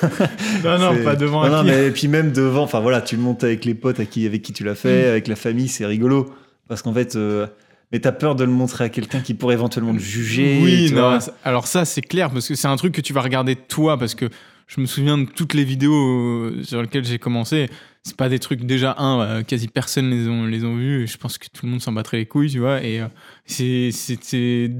[0.64, 1.76] Non, non, pas devant non, un non, client.
[1.78, 4.26] mais et puis même devant, enfin voilà, tu le montes avec les potes avec qui,
[4.26, 5.10] avec qui tu l'as fait, Mm.
[5.10, 6.34] avec la famille, c'est rigolo.
[6.68, 7.46] Parce qu'en fait, euh,
[7.92, 10.60] mais t'as peur de le montrer à quelqu'un qui pourrait éventuellement le juger.
[10.62, 13.56] Oui, non, alors ça c'est clair parce que c'est un truc que tu vas regarder
[13.56, 14.26] toi parce que
[14.74, 17.68] je me souviens de toutes les vidéos euh, sur lesquelles j'ai commencé.
[18.04, 21.02] C'est pas des trucs déjà un, euh, quasi personne les ont les ont vus.
[21.02, 22.82] et Je pense que tout le monde s'en battrait les couilles, tu vois.
[22.82, 24.70] Et euh, c'était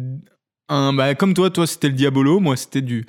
[0.69, 3.05] un bah comme toi, toi c'était le diabolo, moi c'était du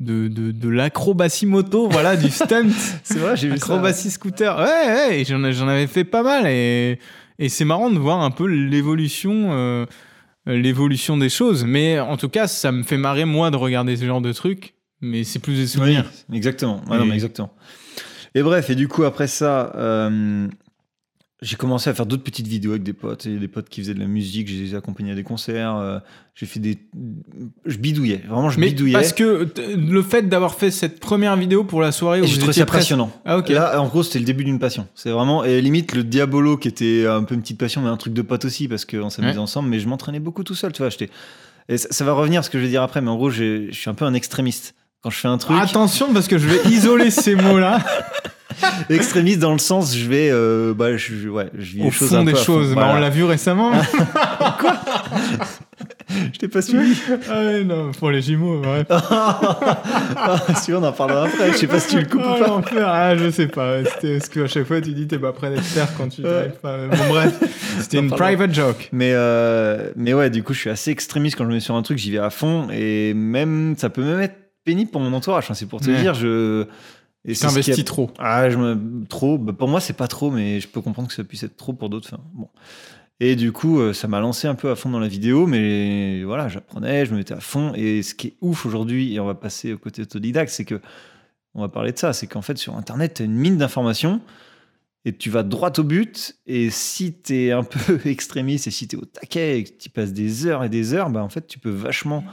[0.00, 2.68] de, de, de l'acrobatie moto, voilà, du stunt.
[3.04, 3.66] C'est vrai, j'ai vu ça.
[3.66, 4.58] Acrobatie scooter.
[4.58, 6.48] Ouais, j'en, j'en avais fait pas mal.
[6.48, 6.98] Et,
[7.38, 9.86] et c'est marrant de voir un peu l'évolution, euh,
[10.46, 11.64] l'évolution des choses.
[11.64, 14.73] Mais en tout cas, ça me fait marrer, moi, de regarder ce genre de trucs.
[15.04, 16.10] Mais c'est plus des Oui, souvenirs.
[16.32, 16.82] exactement.
[16.88, 17.52] Ouais, non, Et- mais exactement.
[18.34, 20.48] Et bref, et du coup, après ça, euh,
[21.42, 23.94] j'ai commencé à faire d'autres petites vidéos avec des potes, et des potes qui faisaient
[23.94, 25.98] de la musique, je les ai accompagnés à des concerts, euh,
[26.34, 26.78] j'ai fait des...
[27.66, 28.92] Je bidouillais, vraiment, je Mais bidouillais.
[28.94, 32.38] parce que le fait d'avoir fait cette première vidéo pour la soirée où Et j'ai
[32.38, 33.12] trouvé ça presque- passionnant.
[33.26, 33.50] Ah, ok.
[33.50, 34.88] Là, en gros, c'était le début d'une passion.
[34.94, 37.96] C'est vraiment, et limite, le Diabolo qui était un peu une petite passion, mais un
[37.98, 39.38] truc de pote aussi, parce qu'on s'amusait Ouais.
[39.38, 40.90] ensemble, mais je m'entraînais beaucoup tout seul, tu vois.
[41.68, 43.68] Et ça, ça va revenir ce que je vais dire après, mais en gros, j'ai-
[43.70, 44.74] je suis un peu un extrémiste.
[45.04, 47.78] Quand je fais un truc, Attention, parce que je vais isoler ces mots-là
[48.88, 51.90] extrémiste dans le sens, je vais, euh, bah, je, je- ouais, je vis au les
[51.90, 52.44] choses fond un des peu à fond.
[52.54, 52.68] choses.
[52.68, 52.94] Bah, Voilà.
[52.96, 53.72] on l'a vu récemment.
[56.32, 56.96] Je t'ai pas suivi.
[57.30, 58.86] ah ouais, non, pour les jumeaux, bref.
[58.90, 61.52] ah, si on en parlera après.
[61.52, 62.46] Je sais pas si tu le coupes Oh, ou pas.
[62.46, 62.86] l'enfer.
[62.88, 63.84] Ah, je sais pas.
[63.84, 66.28] C'était ce qu'à chaque fois tu dis t'es pas prêt d'être faire quand tu Ouais.
[66.30, 66.76] t'arrives pas.
[66.86, 67.32] Bon, bref,
[67.80, 68.88] c'était une private joke.
[68.92, 71.74] Mais, euh, mais ouais, du coup, je suis assez extrémiste quand je me mets sur
[71.74, 72.68] un truc, j'y vais à fond.
[72.72, 75.46] Et même, ça peut même être pénible pour mon entourage.
[75.52, 76.00] C'est pour te Ouais.
[76.00, 76.66] dire, je.
[77.26, 78.10] Et Tu c'est ce qui a- investis trop.
[78.18, 79.06] Ah, je me...
[79.06, 79.38] trop.
[79.38, 81.72] Bah, pour moi, c'est pas trop, mais je peux comprendre que ça puisse être trop
[81.72, 82.08] pour d'autres.
[82.12, 82.48] Enfin, bon.
[83.20, 86.22] Et du coup, euh, ça m'a lancé un peu à fond dans la vidéo, mais
[86.24, 87.72] voilà, j'apprenais, je me mettais à fond.
[87.76, 90.80] Et ce qui est ouf aujourd'hui, et on va passer au côté autodidacte, c'est que
[91.54, 94.20] on va parler de ça, c'est qu'en fait, sur Internet, tu as une mine d'informations
[95.06, 96.36] et tu vas droit au but.
[96.46, 99.70] Et si tu es un peu extrémiste et si tu es au taquet et que
[99.78, 102.24] tu passes des heures et des heures, bah, en fait, tu peux vachement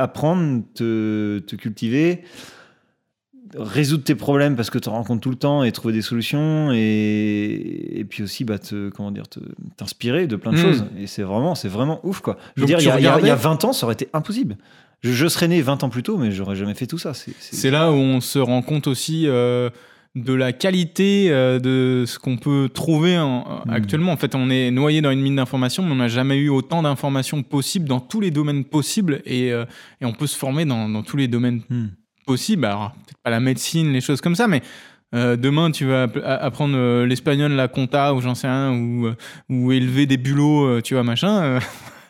[0.00, 2.22] apprendre, te, te cultiver,
[3.56, 6.70] résoudre tes problèmes parce que tu en rencontres tout le temps et trouver des solutions
[6.72, 9.24] et, et puis aussi bah, te, comment dire,
[9.76, 10.62] t'inspirer de plein de Mm.
[10.62, 10.84] choses.
[10.98, 12.20] Et c'est vraiment, c'est vraiment ouf.
[12.20, 12.36] Quoi.
[12.56, 13.64] Je veux Donc, dire, il y, a- il y a- il y a regardais 20
[13.64, 14.56] ans, ça aurait été impossible.
[15.00, 17.12] Je, je serais né 20 ans plus tôt, mais j'aurais jamais fait tout ça.
[17.14, 19.70] C'est là où on se rend compte aussi euh,
[20.16, 23.70] de la qualité euh, de ce qu'on peut trouver en- Mm.
[23.70, 24.12] actuellement.
[24.12, 26.82] En fait, on est noyé dans une mine d'informations, mais on n'a jamais eu autant
[26.82, 29.64] d'informations possibles dans tous les domaines possibles et, euh,
[30.00, 31.86] et on peut se former dans, dans tous les domaines Hmm.
[32.26, 32.64] possibles.
[32.64, 34.62] Alors, peut-être pas la médecine, les choses comme ça, mais
[35.14, 39.14] euh, demain, tu vas apprendre euh, l'espagnol, la compta, ou j'en sais rien, ou, euh,
[39.48, 41.40] ou élever des bulots, euh, tu vois, machin.
[41.42, 41.60] euh,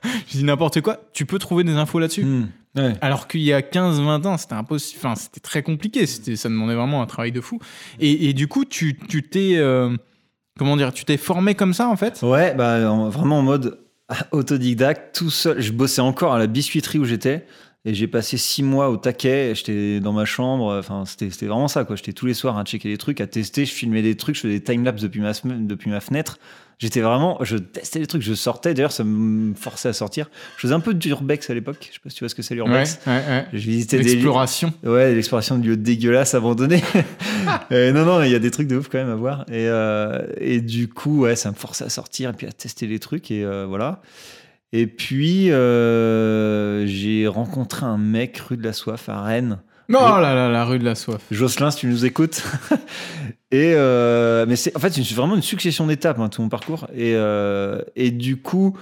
[0.28, 0.98] je dis n'importe quoi.
[1.12, 2.24] Tu peux trouver des infos là-dessus.
[2.24, 2.48] Hmm.
[2.76, 2.94] Ouais.
[3.00, 5.00] Alors qu'il y a 15-20 ans, c'était impossible.
[5.02, 6.06] Enfin, c'était très compliqué.
[6.06, 7.59] C'était, ça demandait vraiment un travail de fou.
[7.98, 9.56] Et, et du coup, tu, tu t'es.
[9.56, 9.96] euh,
[10.59, 12.20] comment dire Tu t'es formé comme ça, en fait?
[12.22, 13.80] Ouais, bah, en- vraiment en mode
[14.33, 15.61] autodidacte, tout seul.
[15.61, 17.44] Je bossais encore à la biscuiterie où j'étais.
[17.86, 19.54] Et j'ai passé six mois au taquet.
[19.54, 20.76] J'étais dans ma chambre.
[20.78, 21.96] Enfin, c'était vraiment ça, quoi.
[21.96, 23.64] J'étais tous les soirs à checker des trucs, à tester.
[23.64, 26.38] Je filmais des trucs, je faisais des timelapses depuis ma, depuis ma fenêtre.
[26.78, 27.38] J'étais vraiment.
[27.42, 28.74] Je testais les trucs, je sortais.
[28.74, 30.28] D'ailleurs, ça me forçait à sortir.
[30.56, 31.78] Je faisais un peu d'urbex à l'époque.
[31.88, 32.98] Je sais pas si tu vois ce que c'est Ouais, l'urbex.
[33.06, 33.46] ouais, ouais.
[33.52, 34.72] Je visitais des L'exploration.
[34.82, 36.82] Ouais, l'exploration de lieux dégueulasses abandonnés.
[37.72, 39.42] Euh, non, non, il y a des trucs de ouf quand même à voir.
[39.48, 42.86] Et, euh, et du coup, ouais, ça me forçait à sortir et puis à tester
[42.86, 43.30] les trucs.
[43.30, 44.02] Et euh, voilà.
[44.72, 49.59] Et puis, euh, j'ai rencontré un mec rue de la Soif à Rennes.
[49.92, 51.20] Oh là là, la rue de la soif.
[51.33, 52.44] Jocelyn, si tu nous écoutes.
[53.50, 56.87] et euh, mais c'est en fait c'est vraiment une succession d'étapes hein, tout mon parcours.
[56.94, 58.76] Et, euh, et du coup,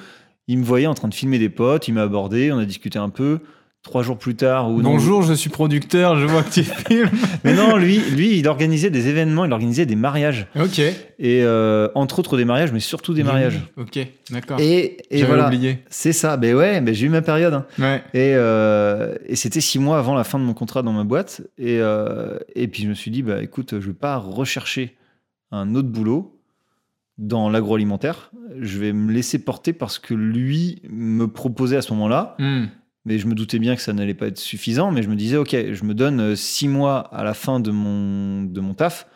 [0.49, 2.99] il me voyait en train de filmer des potes, il m'a abordé, on a discuté
[2.99, 3.41] un peu.
[3.89, 7.09] Trois jours plus tard, ou non, Bonjour, je suis producteur, je vois que tu filmes.
[7.43, 10.47] mais non, lui, lui, il organisait des événements, il organisait des mariages.
[10.61, 10.79] ok.
[10.79, 10.95] Et
[11.43, 13.59] euh, entre autres des mariages, mais surtout des mariages.
[13.79, 13.99] Ok,
[14.31, 14.61] d'accord.
[14.61, 15.79] Et, et voilà, oublié.
[15.89, 16.37] c'est ça.
[16.37, 17.55] Ben ouais, ben j'ai eu ma période.
[17.55, 17.65] hein.
[17.79, 18.03] Ouais.
[18.13, 21.41] Et, euh, et c'était six mois avant la fin de mon contrat dans ma boîte.
[21.57, 24.97] Et, euh, et puis je me suis dit, bah écoute, je vais pas rechercher
[25.51, 26.39] un autre boulot
[27.17, 28.33] dans l'agroalimentaire.
[28.61, 32.37] Je vais me laisser porter parce que lui me proposait à ce moment-là.
[32.39, 32.67] Hmm.
[33.05, 34.91] Mais je me doutais bien que ça n'allait pas être suffisant.
[34.91, 37.71] Mais je me disais, OK, je me donne euh, six mois à la fin de
[37.71, 39.07] mon, de mon taf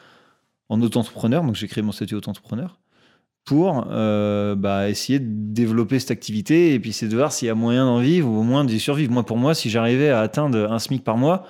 [0.68, 1.42] en auto-entrepreneur.
[1.42, 2.78] Donc j'ai créé mon statut auto-entrepreneur
[3.44, 7.50] pour euh, bah, essayer de développer cette activité et puis c'est de voir s'il y
[7.50, 9.12] a moyen d'en vivre ou au moins d'y survivre.
[9.12, 11.44] Moi, pour moi, si j'arrivais à atteindre un SMIC par mois,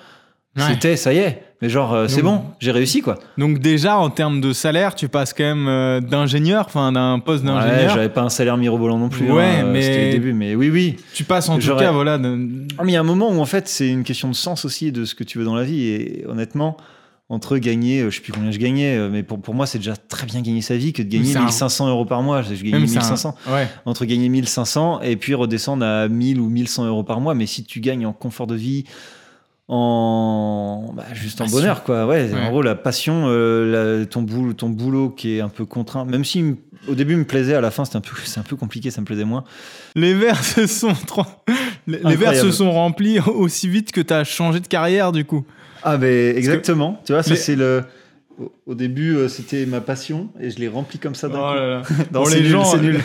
[0.55, 0.63] Ouais.
[0.69, 1.43] C'était, ça y est.
[1.61, 3.17] Mais genre, euh, c'est bon, j'ai réussi quoi.
[3.37, 7.43] Donc déjà, en termes de salaire, tu passes quand même euh, d'ingénieur, enfin d'un poste
[7.45, 7.93] Ouais, d'ingénieur.
[7.95, 9.31] j'avais pas un salaire mirobolant non plus.
[9.31, 10.97] Ouais, hein, euh, mais- C'était le début, mais oui, oui.
[11.13, 12.17] tu passes en tout cas, voilà.
[12.17, 14.35] de- Ah, mais il y a un moment où en fait, c'est une question de
[14.35, 15.87] sens aussi de ce que tu veux dans la vie.
[15.87, 16.75] Et honnêtement,
[17.29, 20.27] entre gagner, je sais plus combien je gagnais, mais pour, pour moi, c'est déjà très
[20.27, 22.41] bien gagner sa vie que de gagner c'est un- 1500 euros par mois.
[22.41, 23.35] Je gagnais Même c'est un- 1500.
[23.49, 23.69] Ouais.
[23.85, 27.33] entre gagner 1500 et puis redescendre à 1000 ou 1100 euros par mois.
[27.35, 28.83] Mais si tu gagnes en confort de vie,
[29.67, 32.05] en bah, juste en bonheur, quoi.
[32.05, 32.39] Ouais, Ouais.
[32.41, 36.05] en gros, la passion, euh, la- ton, boulot, ton boulot qui est un peu contraint,
[36.05, 36.55] même si
[36.87, 38.91] au début il me plaisait, à la fin c'était un peu, c'est un peu compliqué,
[38.91, 39.43] ça me plaisait moins.
[39.95, 41.25] Les verres se sont trop-
[41.87, 42.51] les, les verres Incroyable.
[42.51, 45.45] se sont remplis aussi vite que tu as changé de carrière du coup.
[45.83, 47.01] Ah, ben exactement.
[47.05, 47.83] Tu vois, ça c'est le.
[48.65, 51.55] au- début, euh, c'était ma passion et je l'ai rempli comme ça d'un Oh coup.
[51.55, 51.81] là là.
[52.11, 52.99] Non, Bon, c'est les nul, gens, nul.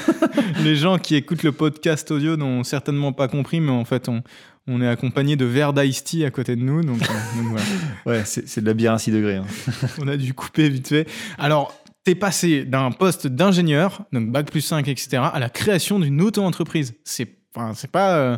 [0.65, 4.23] les gens qui écoutent le podcast audio n'ont certainement pas compris, mais en fait, on,
[4.69, 7.65] on est accompagné de verres d'ice tea à côté de nous, donc, euh, donc voilà.
[8.07, 9.37] Ouais, c'est de la bière à 6 degrés.
[9.37, 9.47] hein.
[10.01, 11.07] on a dû couper vite fait.
[11.39, 16.21] Alors, t'es passé d'un poste d'ingénieur, donc bac plus 5, etc., à la création d'une
[16.23, 16.95] auto-entreprise.
[17.05, 18.37] C'est enfin, c'est pas, euh,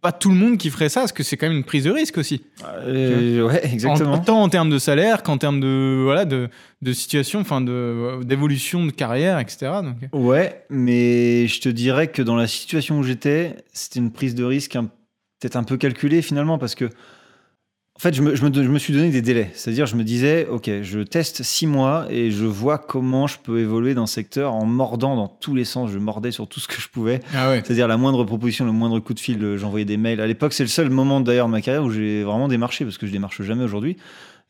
[0.00, 1.90] pas tout le monde qui ferait ça, parce que c'est quand même une prise de
[1.92, 2.42] risque aussi.
[2.64, 4.14] Euh, ouais, exactement.
[4.14, 6.48] En, tant en termes de salaire qu'en termes de, voilà, de,
[6.82, 9.70] de situation, enfin de- d'évolution de, carrière, etc.
[9.82, 14.34] Donc, Ouais, mais je te dirais que dans la situation où j'étais, c'était une prise
[14.34, 14.90] de risque un-
[15.40, 18.78] peut-être un peu calculée finalement parce que, en fait, je me, je me, je me
[18.78, 19.50] suis donné des délais.
[19.54, 23.58] C'est-à-dire, je me disais, OK, je teste six mois et je vois comment je peux
[23.58, 25.90] évoluer dans le secteur en mordant dans tous les sens.
[25.90, 27.20] Je mordais sur tout ce que je pouvais.
[27.34, 27.62] Ah ouais.
[27.64, 30.20] C'est-à-dire, la moindre proposition, le moindre coup de fil, euh, j'envoyais des mails.
[30.20, 32.98] À l'époque, c'est le seul moment d'ailleurs de ma carrière où j'ai vraiment démarché parce
[32.98, 33.96] que je démarche jamais aujourd'hui.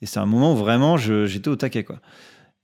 [0.02, 2.00] Et c'est un moment où vraiment j'étais au taquet, quoi.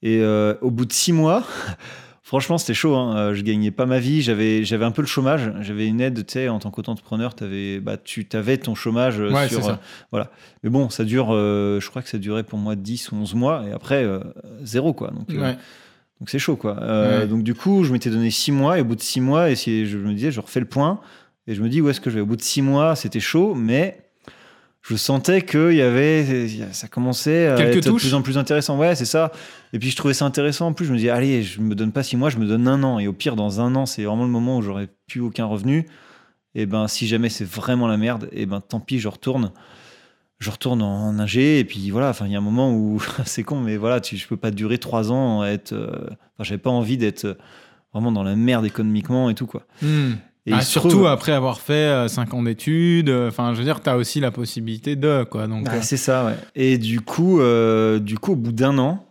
[0.03, 1.45] Et euh, au bout de six mois,
[2.33, 2.97] franchement, c'était chaud.
[2.97, 3.15] Hein.
[3.17, 4.23] Euh, Je gagnais pas ma vie.
[4.23, 5.53] J'avais, j'avais un peu le chômage.
[5.61, 9.31] J'avais une aide, tu sais, en tant qu'auto-entrepreneur, t'avais, bah, tu avais ton chômage euh,
[9.31, 9.59] Ouais, sur.
[9.59, 9.73] c'est ça.
[9.73, 9.77] euh,
[10.11, 10.31] voilà.
[10.63, 13.35] Mais bon, ça dure, euh, je crois que ça durait pour moi 10 ou 11
[13.35, 13.65] mois.
[13.69, 14.21] Et après, euh,
[14.63, 15.11] zéro, quoi.
[15.11, 15.57] Donc, Ouais.
[16.21, 16.81] donc c'est chaud, quoi.
[16.81, 17.27] Ouais.
[17.27, 18.79] Donc du coup, je m'étais donné six mois.
[18.79, 21.01] Et au bout de six mois, et si je me disais, je refais le point.
[21.47, 22.21] Et je me dis, où est-ce que je vais?
[22.23, 23.99] Au bout de six mois, c'était chaud, mais
[24.83, 28.77] je sentais qu'il y avait, ça commençait à Quelques être de plus en plus intéressant.
[28.79, 29.31] Ouais, c'est ça.
[29.73, 30.67] Et puis je trouvais ça intéressant.
[30.67, 32.67] En plus, je me dis, allez, je me donne pas six mois, je me donne
[32.67, 32.99] un an.
[32.99, 35.87] Et au pire, dans un an, c'est vraiment le moment où j'aurais plus aucun revenu.
[36.55, 39.53] Et ben, si jamais c'est vraiment la merde, et ben, tant pis, je retourne.
[40.41, 41.61] Je retourne en ingé.
[41.61, 44.17] Et puis voilà, enfin, il y a un moment où c'est con, mais voilà, tu,
[44.17, 45.73] je peux pas durer trois ans à être.
[45.73, 47.35] euh, Enfin, j'avais pas envie d'être euh,
[47.95, 49.63] vraiment dans la merde économiquement et tout, quoi.
[49.81, 50.15] Hmm.
[50.47, 53.65] Et Ah, se surtout trouve- après avoir fait 5 ans d'études, euh, enfin, je veux
[53.65, 55.47] dire, tu as aussi la possibilité de, quoi.
[55.47, 56.35] Donc, Ah, euh, c'est ça, ouais.
[56.57, 59.07] Et du coup, euh, du coup, au bout d'un an,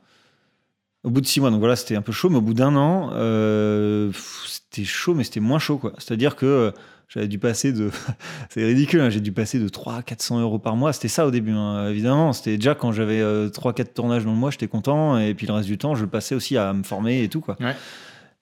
[1.03, 2.75] au bout de six mois, donc voilà, c'était un peu chaud, mais au bout d'un
[2.75, 4.11] an, euh,
[4.45, 5.93] c'était chaud, mais c'était moins chaud, quoi.
[5.99, 6.71] C'est-à-dire que euh,
[7.07, 7.89] j'avais dû passer de.
[8.49, 10.91] c'est ridicule, hein, j'ai dû passer de 300 à 400 euros par mois.
[10.91, 12.33] C'était ça au début, hein, évidemment.
[12.33, 15.17] C'était déjà quand j'avais 3-4 tournages dans le mois, j'étais content.
[15.17, 17.39] Et puis le reste du temps, je le passais aussi à me former et tout,
[17.41, 17.55] quoi.
[17.61, 17.75] Ouais.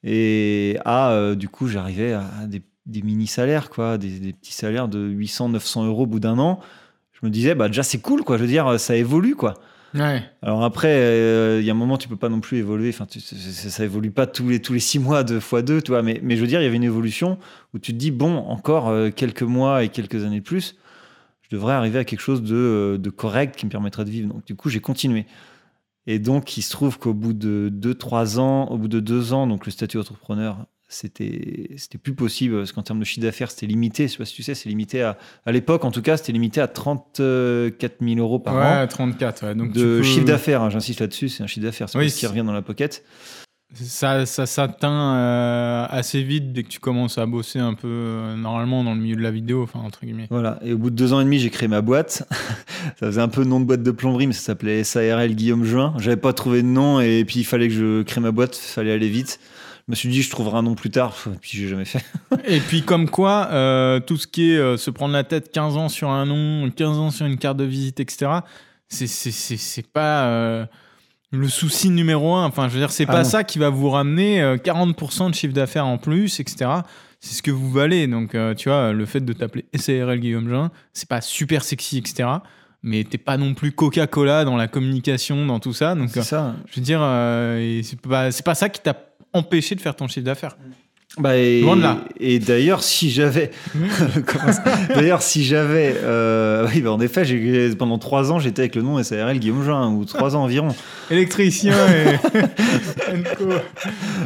[0.04, 4.88] Et à, euh, du coup, j'arrivais à des, des mini-salaires, quoi, des, des petits salaires
[4.88, 6.60] de 800-900 euros au bout d'un an.
[7.12, 8.38] Je me disais, bah déjà, c'est cool, quoi.
[8.38, 9.56] Je veux dire, ça évolue, quoi.
[9.94, 10.24] ouais.
[10.42, 12.90] Alors après, euh, il y a un moment, tu peux pas non plus évoluer.
[12.90, 13.36] Enfin, tu- ça,
[13.70, 16.02] ça- évolue pas tous les tous les six mois, deux fois deux, tu vois.
[16.02, 17.38] Mais, mais je veux dire, il y avait une évolution
[17.74, 20.76] où tu te dis bon, encore euh, quelques mois et quelques années de plus,
[21.42, 24.30] je devrais arriver à quelque chose de, euh, de correct qui me permettrait de vivre.
[24.34, 25.26] Donc du coup, j'ai continué.
[26.08, 29.34] Et donc, il se trouve qu'au bout de deux, trois ans, au bout de deux
[29.34, 33.52] ans, donc le statut entrepreneur, c'était c'était plus possible parce qu'en termes de chiffre d'affaires,
[33.52, 34.08] c'était limité.
[34.08, 36.32] Je sais pas si tu sais, c'est limité à à l'époque, en tout cas, c'était
[36.34, 39.46] limité à 34 000 euros par an Ouais, 34.
[39.46, 39.56] ouais.
[39.56, 42.20] Donc, de peux- chiffre d'affaires, hein, j'insiste là-dessus, c'est un chiffre d'affaires, c'est Oui, ce
[42.20, 43.04] qui revient dans la pocket.
[43.76, 48.36] Ça, ça s'atteint euh, assez vite dès que tu commences à bosser un peu euh,
[48.36, 50.26] normalement dans le milieu de la vidéo, enfin, entre guillemets.
[50.32, 52.28] Voilà, et au bout de deux ans et demi, j'ai créé ma boîte.
[53.00, 55.94] ça faisait un peu nom de boîte de plomberie, mais ça s'appelait SARL Guillaume Juin.
[56.00, 58.68] J'avais pas trouvé de nom, et puis il fallait que je crée ma boîte, il
[58.72, 59.40] fallait aller vite.
[59.90, 62.06] Je me suis dit, je trouverai un nom plus tard, puis j'ai jamais fait.
[62.46, 65.78] Et puis comme quoi, euh, tout ce qui est euh, se prendre la tête 15
[65.78, 68.32] ans sur un nom, 15 ans sur une carte de visite, etc.,
[68.88, 70.66] c'est- pas euh,
[71.32, 72.46] le souci numéro un.
[72.46, 73.30] Enfin, je veux dire, c'est Ah pas non.
[73.30, 76.70] ça qui va vous ramener euh, 40% de chiffre d'affaires en plus, etc.
[77.20, 78.06] C'est ce que vous valez.
[78.06, 82.30] Donc, tu vois, le fait de t'appeler SARL Guillaume Jean, c'est pas super sexy, etc.
[82.82, 85.96] Mais t'es pas non plus Coca-Cola dans la communication, dans tout ça.
[85.96, 86.56] Donc, C'est euh, ça.
[86.70, 88.96] je veux dire, euh, c'est pas, c'est pas ça qui t'a
[89.34, 90.58] empêché de faire ton chiffre d'affaires.
[91.18, 93.50] Bah et, d'ailleurs, si j'avais,
[94.96, 98.84] d'ailleurs, si j'avais, euh, oui, bah en effet, j'ai pendant trois ans, j'étais avec le
[98.84, 100.70] nom SARL Guillaume Jean, ou trois ans environ.
[101.12, 102.16] Électricien et.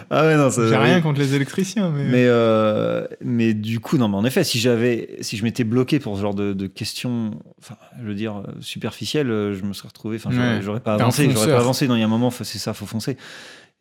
[0.09, 0.67] Ah ouais, non, ça.
[0.67, 2.03] J'ai rien contre les électriciens, mais.
[2.03, 5.99] Mais, euh, mais du coup, non, mais en effet, si j'avais, si je m'étais bloqué
[5.99, 9.87] pour ce genre de, de questions, enfin, je veux dire, euh, superficielles, je me serais
[9.87, 10.29] retrouvé, enfin,
[10.61, 10.79] j'aurais- Ouais.
[10.81, 11.87] pas avancé, j'aurais pas avancé.
[11.87, 13.17] Non, il y a un moment, c'est ça, faut foncer.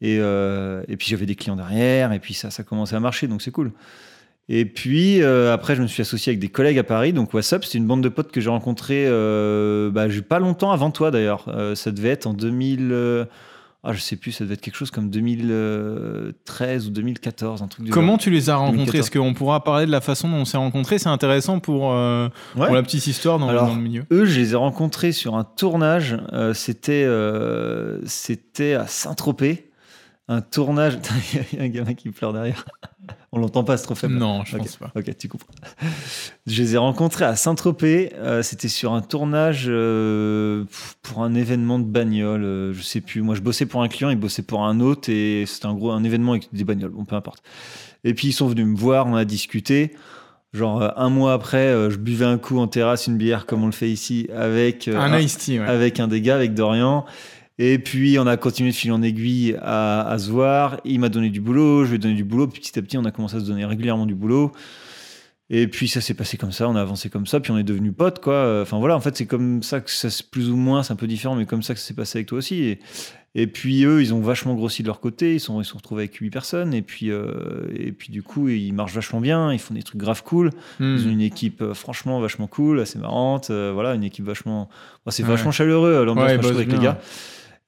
[0.03, 3.29] Et, euh, et puis j'avais des clients derrière, et puis ça, ça commençait à marcher,
[3.29, 3.71] donc c'est cool.
[4.49, 7.65] Et puis euh, après, je me suis associé avec des collègues à Paris, donc WhatsApp,
[7.65, 11.11] c'est une bande de potes que j'ai rencontré, euh, bah, j'ai pas longtemps avant toi
[11.13, 11.45] d'ailleurs.
[11.49, 12.89] Euh, ça devait être en 2000.
[12.91, 13.25] euh,
[13.85, 17.85] ah, je sais plus, ça devait être quelque chose comme 2013 ou 2014, un truc
[17.87, 18.77] du Comment tu les as rencontrés?
[18.85, 19.01] 2014.
[19.07, 20.99] Est-ce qu'on pourra parler de la façon dont on s'est rencontrés?
[20.99, 22.61] C'est intéressant pour, euh, genre.
[22.63, 22.67] Ouais.
[22.67, 24.05] pour la petite histoire dans, Alors, dans le milieu.
[24.13, 26.17] Eux, je les ai rencontrés sur un tournage.
[26.33, 29.69] euh, c'était, euh, c'était à Saint-Tropez.
[30.35, 30.99] Un tournage.
[31.53, 32.65] Il y a un gamin qui pleure derrière.
[33.33, 34.15] On l'entend pas, c'est trop faible.
[34.15, 34.63] Non, je Ok.
[34.63, 34.93] pense pas.
[34.97, 35.53] Ok, tu comprends.
[36.47, 38.13] Je les ai rencontrés à Saint-Tropez.
[38.17, 40.65] euh, c'était sur un tournage euh,
[41.03, 42.45] pour un événement de bagnole.
[42.45, 43.21] euh, je sais plus.
[43.23, 45.91] Moi, je bossais pour un client, il bossait pour un autre, et c'était un gros
[45.91, 46.91] un événement avec des bagnoles.
[46.93, 47.43] Bon, peu importe.
[48.05, 49.95] Et puis ils sont venus me voir, on a discuté.
[50.53, 53.67] Genre euh, un mois après, je buvais un coup en terrasse, une bière comme on
[53.67, 55.67] le fait ici, avec Un Tea, ouais.
[55.67, 57.05] avec un des gars, avec Dorian.
[57.59, 60.81] Et puis, on a continué de fil en aiguille à, à se voir.
[60.85, 62.47] Il m'a donné du boulot, je lui ai donné du boulot.
[62.49, 64.53] Puis petit à petit, on a commencé à se donner régulièrement du boulot.
[65.51, 67.63] Et puis, ça s'est passé comme ça, on a avancé comme ça, puis on est
[67.63, 68.61] devenus potes, quoi.
[68.63, 71.07] Enfin, voilà, en fait, c'est comme ça que ça, plus ou moins, c'est un peu
[71.07, 72.63] différent, mais comme ça que ça s'est passé avec toi aussi.
[72.63, 72.79] Et,
[73.35, 75.77] et puis, eux, ils ont vachement grossi de leur côté, ils sont, ils se sont
[75.77, 76.73] retrouvés avec 8 personnes.
[76.73, 80.01] Et puis, euh, et puis, du coup, ils marchent vachement bien, ils font des trucs
[80.01, 80.51] grave cool.
[80.81, 80.97] Hmm.
[80.97, 83.51] Ils ont une équipe euh, franchement vachement cool, assez marrante.
[83.51, 84.71] euh, voilà, une équipe vachement.
[85.05, 85.29] Bon, c'est Ouais.
[85.29, 86.99] vachement chaleureux l'ambiance Ouais, avec les gars.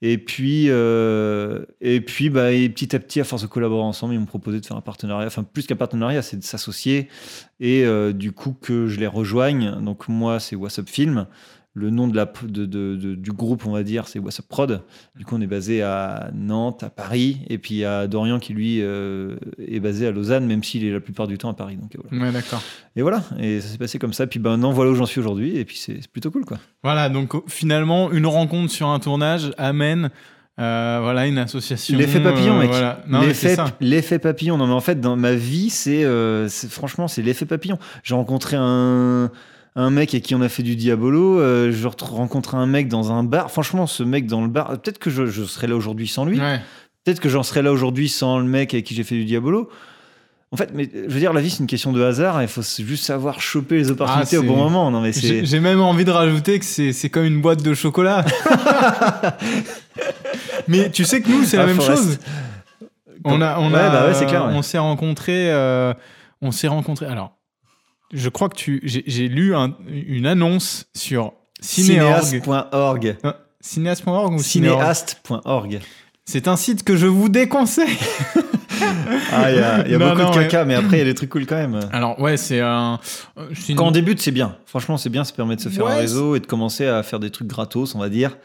[0.07, 4.13] Et puis, euh, et puis bah, et petit à petit, à force de collaborer ensemble,
[4.13, 5.25] ils m'ont proposé de faire un partenariat.
[5.25, 7.09] Enfin, plus qu'un partenariat, c'est de s'associer.
[7.59, 9.81] Et euh, du coup, que je les rejoigne.
[9.81, 11.25] Donc, moi, c'est WhatsApp Film.
[11.77, 14.81] Le nom de la, de, de- de- du groupe, on va dire, c'est WhatsApp Prod.
[15.17, 17.41] Du coup, on est basé à Nantes, à Paris.
[17.49, 21.01] Et puis, a Dorian qui, lui, euh, est basé à Lausanne, même s'il est la
[21.01, 21.75] plupart du temps à Paris.
[21.75, 22.25] Donc, euh, voilà.
[22.27, 22.61] Ouais, d'accord.
[22.95, 24.25] Et voilà, et ça s'est passé comme ça.
[24.25, 25.57] Puis ben, maintenant, voilà où j'en suis aujourd'hui.
[25.57, 26.59] Et puis c'est plutôt cool, quoi.
[26.81, 30.11] Voilà, donc finalement, une rencontre sur un tournage amène
[30.57, 31.97] euh, voilà, une association.
[31.97, 32.69] L'effet papillon, euh, mec.
[32.69, 33.03] voilà.
[33.09, 33.65] Non, L'effet ça.
[33.81, 34.57] l'effet papillon.
[34.57, 36.07] Non, mais en fait, dans ma vie, c'est-
[36.69, 37.77] franchement, c'est l'effet papillon.
[38.03, 39.29] J'ai rencontré un,
[39.75, 41.39] un mec avec qui on a fait du diabolo.
[41.39, 43.51] euh, je re- rencontre un mec dans un bar.
[43.51, 46.39] Franchement, ce mec dans le bar, peut-être que je, je serais là aujourd'hui sans lui.
[46.39, 46.59] Ouais.
[47.03, 49.69] Peut-être que j'en serais là aujourd'hui sans le mec avec qui j'ai fait du diabolo.
[50.51, 52.41] En fait, mais je veux dire, la vie, c'est une question de hasard.
[52.41, 54.89] Il faut juste savoir choper les opportunités au Ah, c'est- bon moment.
[54.91, 55.43] Non, mais c'est.
[55.45, 58.23] J'ai même envie de rajouter que c'est comme une boîte de chocolat.
[60.67, 62.17] mais tu sais que nous, c'est la Ah, même chose.
[63.23, 64.53] On a, on Ouais, a, bah ouais, clair, ouais.
[64.53, 65.93] on s'est rencontrés, euh,
[66.41, 67.07] on s'est rencontrés.
[67.07, 67.34] Alors,
[68.15, 72.23] je crois que tu, j'ai lu un- une annonce sur Cinéorg.
[72.23, 73.17] Cinéaste.org.
[73.25, 75.79] Euh, Cinéaste.org ou Cinéaste.org.
[76.25, 77.97] C'est un site que je vous déconseille.
[79.31, 80.99] Ah, il y a, il y a Non, beaucoup non, de caca, mais après, il
[80.99, 81.79] y a des trucs cool quand même.
[81.93, 82.99] Alors ouais, c'est un.
[83.37, 84.57] euh, une- Quand on débute, c'est bien.
[84.65, 85.23] Franchement, c'est bien.
[85.23, 87.47] Ça permet de se faire Ouais, un réseau et de commencer à faire des trucs
[87.47, 88.37] gratos, on va dire.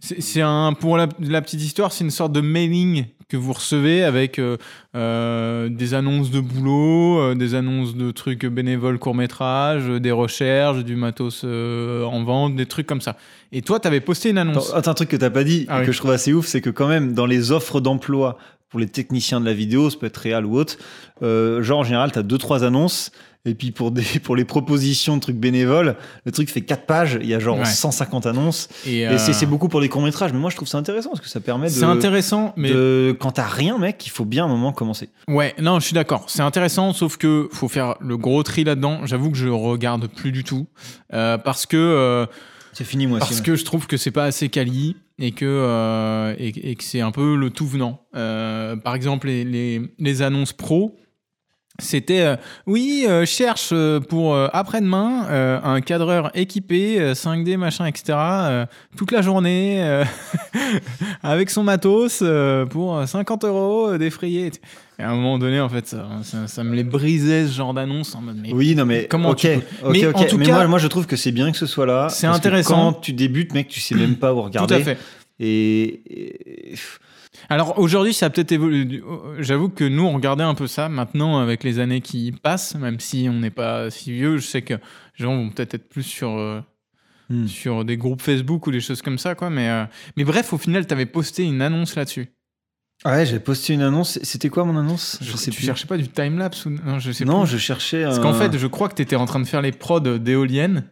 [0.00, 4.02] C'est un pour la, la petite histoire, c'est une sorte de mailing que vous recevez
[4.02, 4.56] avec euh,
[4.96, 10.82] euh, des annonces de boulot, euh, des annonces de trucs bénévoles court métrage, des recherches,
[10.84, 13.16] du matos euh, en vente, des trucs comme ça.
[13.52, 14.74] Et toi, t'avais posté une annonce.
[14.74, 15.92] Attends, un truc que t'as pas dit, Ah que oui.
[15.92, 18.36] je trouve assez ouf, c'est que quand même, dans les offres d'emploi
[18.70, 20.76] pour les techniciens de la vidéo, ça peut être réel ou autre,
[21.22, 23.10] euh, genre en général, t'as deux, trois annonces.
[23.46, 27.18] Et puis pour, des, pour les propositions de trucs bénévoles, le truc fait 4 pages,
[27.22, 27.64] il y a genre Ouais.
[27.64, 28.68] 150 annonces.
[28.86, 30.32] Et, euh, c'est c'est beaucoup pour les courts-métrages.
[30.34, 31.72] Mais moi, je trouve ça intéressant parce que ça permet de.
[31.72, 35.08] c'est intéressant, mais de- quand t'as rien, mec, il faut bien un moment commencer.
[35.26, 36.24] Ouais, non, je suis d'accord.
[36.28, 39.06] C'est intéressant, sauf que faut faire le gros tri là-dedans.
[39.06, 40.66] J'avoue que je regarde plus du tout
[41.14, 42.26] euh, parce que euh,
[42.74, 43.42] C'est fini, moi parce aussi.
[43.42, 47.12] que je trouve que c'est pas assez quali et que euh, et, que c'est un
[47.12, 48.06] peu le tout venant.
[48.16, 50.96] Euh, par exemple, les, les, les annonces pro.
[51.80, 58.16] C'était euh, oui, euh, cherche euh, pour après-demain un cadreur équipé euh, 5D machin etc.
[58.96, 59.82] toute la journée
[61.22, 62.22] avec son matos
[62.70, 64.50] pour 50 euros défrayé.
[64.98, 67.72] Et à un moment donné, en fait, ça, ça, ça me les brisait ce genre
[67.72, 69.48] d'annonce en mode mais Oui, non, mais Comment ok, tu
[69.82, 70.16] ok, Mais ok.
[70.16, 72.08] en tout mais cas- moi, moi, je trouve que c'est bien que ce soit là.
[72.10, 72.74] C'est que intéressant.
[72.92, 74.74] Quand tu débutes, mec, tu sais même pas où tout regarder.
[74.74, 74.98] à fait.
[75.38, 76.74] Et, et-
[77.48, 79.02] Alors aujourd'hui, ça a peut-être évolué.
[79.38, 80.88] J'avoue que nous, on regardait un peu ça.
[80.88, 84.62] Maintenant, avec les années qui passent, même si on n'est pas si vieux, je sais
[84.62, 84.80] que les
[85.24, 86.60] gens vont peut-être être plus sur, euh,
[87.30, 87.46] Hmm.
[87.46, 89.36] sur des groupes Facebook ou des choses comme ça.
[89.36, 89.50] Quoi.
[89.50, 89.84] Mais, euh,
[90.16, 92.26] mais bref, au final, tu avais posté une annonce là-dessus.
[93.04, 94.18] Ah ouais, j'avais posté une annonce.
[94.24, 95.16] C'était quoi mon annonce?
[95.22, 95.66] Je, sais tu plus.
[95.66, 96.98] cherchais pas du timelapse ou non?
[96.98, 97.52] Je sais non, plus.
[97.52, 98.02] je cherchais.
[98.02, 100.84] Parce qu'en fait, je crois que tu étais en train de faire les prods d'éoliennes.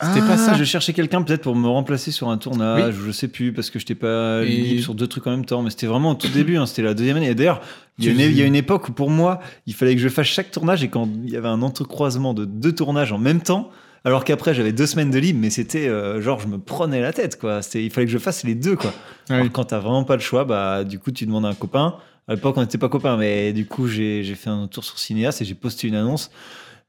[0.00, 0.54] C'était Ah, pas ça.
[0.54, 3.78] Je cherchais quelqu'un peut-être pour me remplacer sur un tournage, je sais plus, parce que
[3.78, 5.62] j'étais pas Et- libre sur deux trucs en même temps.
[5.62, 7.28] Mais c'était vraiment au tout début, hein, c'était la deuxième année.
[7.30, 7.60] Et d'ailleurs,
[7.98, 9.94] il y, a une- il y a faisais- une époque où pour moi, il fallait
[9.96, 13.12] que je fasse chaque tournage et quand il y avait un entrecroisement de deux tournages
[13.12, 13.70] en même temps.
[14.02, 17.12] Alors qu'après j'avais deux semaines de libre, mais c'était euh, genre je me prenais la
[17.12, 17.60] tête quoi.
[17.74, 18.94] Il fallait que je fasse les deux quoi.
[19.28, 19.36] Oui.
[19.36, 21.96] Alors, quand t'as vraiment pas le choix, bah du coup tu demandes à un copain.
[22.26, 24.98] À l'époque on n'était pas copains, mais du coup j'ai, j'ai fait un tour sur
[24.98, 26.30] Cinéas et j'ai posté une annonce.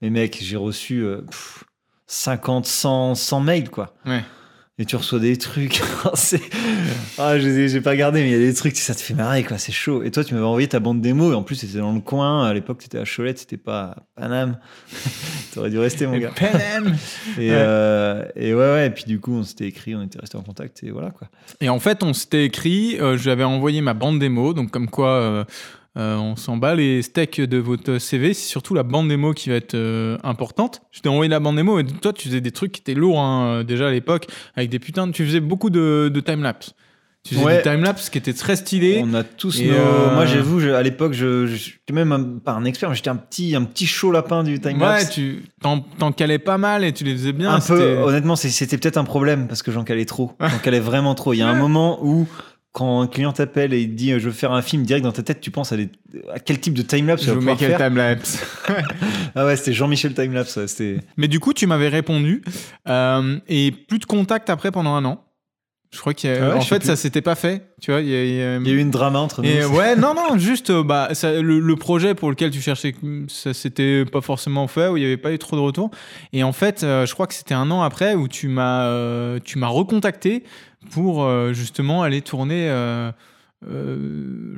[0.02, 1.66] Mais mec, j'ai reçu euh, pff,
[2.14, 3.94] 50, 100, 100 mails quoi.
[4.06, 4.22] Ouais.
[4.78, 5.80] Et tu reçois des trucs.
[6.16, 6.42] C'est-
[7.20, 9.44] ah, je j'ai pas regardé, mais il y a des trucs, ça te fait marrer,
[9.44, 9.58] quoi.
[9.60, 10.02] C'est chaud.
[10.02, 12.48] Et toi, tu m'avais envoyé ta bande démo, et en plus, c'était dans le coin.
[12.48, 14.58] À l'époque, t'étais à Cholet, c'était pas à Paname.
[15.54, 16.32] T'aurais dû rester, mon gars.
[16.36, 16.96] Paname.
[17.38, 17.56] Et, Ouais.
[17.56, 18.88] euh, et ouais, ouais.
[18.88, 21.28] Et puis, du coup, on s'était écrit, on était resté en contact, et voilà, quoi.
[21.60, 25.10] Et en fait, on s'était écrit, euh, j'avais envoyé ma bande démo, donc comme quoi
[25.12, 25.44] euh,
[25.98, 29.50] euh, on s'en bat les steaks de votre CV, c'est surtout la bande démo qui
[29.50, 30.82] va être euh, importante.
[30.92, 33.20] Je t'ai envoyé la bande démo et toi, tu faisais des trucs qui étaient lourds
[33.20, 35.12] hein, euh, déjà à l'époque, avec des putains de...
[35.12, 36.74] Tu faisais beaucoup de, de timelapse.
[37.24, 37.58] Tu faisais Ouais.
[37.58, 39.00] des timelapse qui étaient très stylés.
[39.04, 39.70] On a tous nos.
[39.74, 42.96] euh, Moi, j'avoue, je- à l'époque, je, je, j'étais même un- pas un expert, mais
[42.96, 45.12] j'étais un petit, un petit chaud lapin du Ouais, timelapse.
[45.12, 47.54] tu t'en, t'en calais pas mal et tu les faisais bien.
[47.54, 50.32] un peu, honnêtement, c'est- c'était peut-être un problème parce que j'en calais trop.
[50.40, 51.34] J'en calais vraiment trop.
[51.34, 52.28] Il y a un moment où,
[52.74, 55.12] quand un client t'appelle et il dit euh, je veux faire un film, direct dans
[55.12, 55.90] ta tête, tu penses à, des-
[56.34, 58.40] à quel type de timelapse tu Je vous mets quel timelapse.
[59.36, 60.58] Ah ouais, c'était Jean-Michel timelapse.
[60.58, 60.98] ouais.
[61.18, 62.42] Mais du coup, tu m'avais répondu
[62.88, 65.24] euh, et plus de contact après pendant un an.
[65.94, 66.88] Je crois qu'il y a- Ah ouais, en fait, plus.
[66.88, 67.64] ça s'était pas fait.
[67.82, 69.42] Tu vois, il y a, il y a- Il y a eu une drama entre
[69.42, 69.50] nous.
[69.50, 72.96] Et ouais, non, non, juste euh, bah, ça- le, le projet pour lequel tu cherchais,
[73.28, 75.92] ça s'était pas forcément fait, où il n'y avait pas eu trop de retour.
[76.32, 79.40] Et en fait, euh, je crois que c'était un an après où tu m'as euh,
[79.44, 80.44] tu m'as recontacté
[80.92, 82.70] pour euh, justement aller tourner
[83.70, 83.96] euh,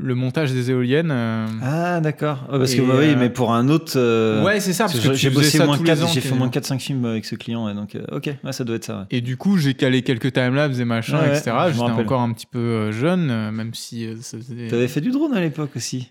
[0.01, 1.11] le montage des éoliennes.
[1.11, 1.47] euh.
[1.61, 2.47] Ah d'accord.
[2.51, 3.93] Ouais, parce que bah oui, euh, mais pour un autre.
[3.97, 6.35] euh, ouais, c'est ça, parce que j'ai bossé moins tous les 4, ans, j'ai fait
[6.35, 7.65] moins 4-5 films avec ce client.
[7.65, 8.99] ouais, donc, ok, ouais, ça doit être ça.
[8.99, 9.05] ouais.
[9.11, 11.51] Et du coup, j'ai calé quelques timelapses et machin, etc.
[11.71, 14.67] J'étais encore un petit peu jeune, même si ça faisait...
[14.67, 16.09] T'avais fait du drone à l'époque aussi.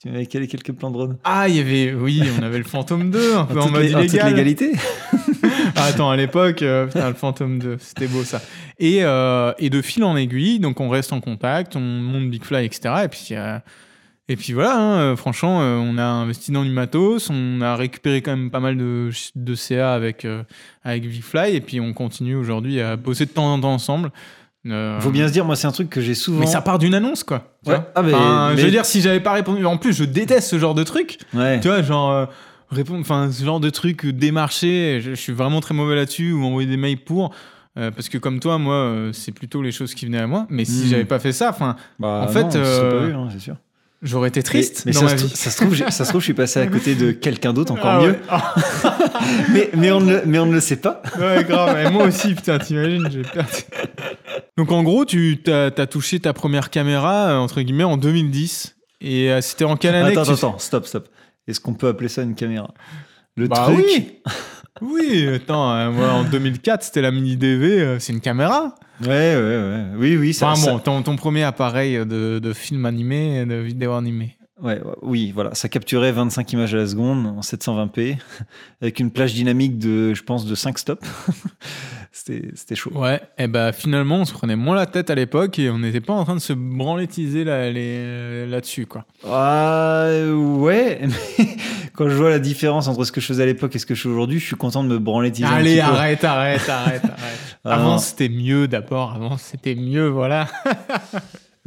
[0.00, 1.18] Tu m'avais calé quelques plans de drone.
[1.24, 3.94] Ah, il y avait, oui, on avait le Fantôme 2, un peu en, mode lé-
[3.96, 4.30] en toute illégal.
[4.30, 4.72] légalité.
[5.76, 8.40] Ah, attends, à l'époque, euh, putain, le Phantom 2, c'était beau ça.
[8.78, 12.42] Et, euh, et de fil en aiguille, donc on reste en contact, on monte Big
[12.42, 12.94] Fly, etc.
[13.04, 13.58] Et puis, euh,
[14.28, 18.22] et puis voilà, hein, euh, franchement, on a investi dans du matos, on a récupéré
[18.22, 20.26] quand même pas mal de, de CA avec,
[20.82, 24.10] avec Big Fly, et puis on continue aujourd'hui à bosser de temps en temps ensemble.
[24.66, 26.40] Euh, Faut bien se dire, moi, c'est un truc que j'ai souvent.
[26.40, 27.56] Mais ça part d'une annonce, quoi.
[27.64, 27.76] tu Ouais.
[27.76, 27.90] vois.
[27.94, 29.64] Ah, mais- Enfin, mais- Je veux dire, si j'avais pas répondu.
[29.64, 31.18] En plus, je déteste ce genre de truc.
[31.34, 31.60] Ouais.
[31.60, 32.10] Tu vois, genre.
[32.10, 32.26] euh,
[32.70, 36.32] répondre, enfin, ce genre de truc, euh, démarcher, je, je suis vraiment très mauvais là-dessus,
[36.32, 37.32] ou envoyer des mails pour.
[37.78, 40.46] euh, parce que comme toi, moi, c'est plutôt les choses qui venaient à moi.
[40.50, 40.88] Mais si Hmm.
[40.90, 42.48] j'avais pas fait ça, enfin, Bah, En fait, non,
[43.24, 43.54] hein, c'est sûr.
[44.02, 45.28] j'aurais été triste Mais, mais dans ça, ma se vie.
[45.28, 47.72] trou- ça se trouve, ça se trouve, je suis passé à côté de quelqu'un d'autre
[47.72, 48.10] encore Ah mieux.
[48.10, 48.18] ouais.
[49.52, 51.02] Mais, mais, on ne, le- mais on ne le sait pas.
[51.18, 51.76] ouais, grave.
[51.86, 53.48] Et moi aussi, putain, t'imagines, j'ai perdu.
[54.58, 58.76] Donc en gros, tu t'as as touché ta première caméra, euh, entre guillemets, en 2010.
[59.00, 61.08] Et euh, c'était en quelle année Attends, que tu- attends, attends, stop, stop.
[61.46, 62.74] Est-ce qu'on peut appeler ça une caméra?
[63.36, 63.78] Le Bah truc.
[63.86, 64.18] oui
[64.80, 68.74] Oui, attends, euh, moi en 2004, c'était la mini DV, euh, c'est une caméra.
[69.02, 69.84] Ouais, ouais, ouais.
[69.96, 70.48] Oui, oui, ça.
[70.50, 74.37] Enfin ça- bon, ton, ton premier appareil de, de film animé, de vidéo animée.
[74.62, 75.54] Ouais, oui, voilà.
[75.54, 78.16] Ça capturait 25 images à la seconde en 720p
[78.82, 81.06] avec une plage dynamique de, je pense, de 5 stops.
[82.12, 82.90] C'était chaud.
[82.94, 86.00] Ouais, et bah finalement, on se prenait moins la tête à l'époque et on n'était
[86.00, 89.04] pas en train de se branlétiser là- les- là-dessus, quoi.
[89.24, 91.00] Ah, ouais,
[91.38, 91.46] mais
[91.94, 93.94] quand je vois la différence entre ce que je faisais à l'époque et ce que
[93.94, 95.92] je fais aujourd'hui, je suis content de me un Allez, petit peu.
[95.94, 97.58] arrête, arrête, arrête, arrête.
[97.64, 99.12] Ah, avant, c'était mieux d'abord.
[99.14, 100.48] Avant, c'était mieux, voilà.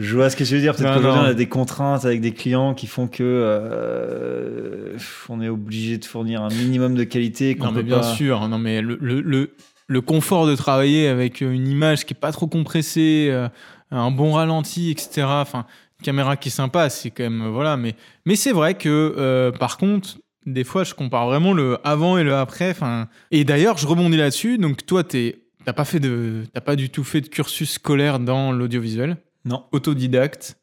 [0.02, 0.76] Je vois ce que tu veux dire.
[0.76, 4.97] Peut-être qu'aujourd'hui, on a des contraintes avec des clients qui font que euh,
[5.30, 7.56] on est obligé de fournir un minimum de qualité.
[7.60, 8.47] Non, mais bien pas- sûr.
[8.47, 9.56] Non, mais le, le, le,
[9.88, 13.47] le confort de travailler avec euh, une image qui est pas trop compressée, euh,
[13.91, 15.24] un bon ralenti, etc.
[15.28, 15.66] Enfin,
[15.99, 17.78] une caméra qui est sympa, c'est quand même voilà.
[17.78, 17.95] Mais
[18.26, 22.24] mais c'est vrai que euh, par contre, des fois, je compare vraiment le avant et
[22.24, 22.72] le après.
[22.72, 24.58] Enfin, et d'ailleurs, je rebondis là-dessus.
[24.58, 28.18] Donc toi, t'es T'as pas fait de, t'as pas du tout fait de cursus scolaire
[28.18, 30.57] dans l'audiovisuel, Non, autodidacte.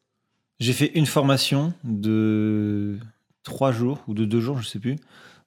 [0.60, 2.96] j'ai fait une formation de
[3.44, 4.96] trois jours ou de deux jours, je sais plus,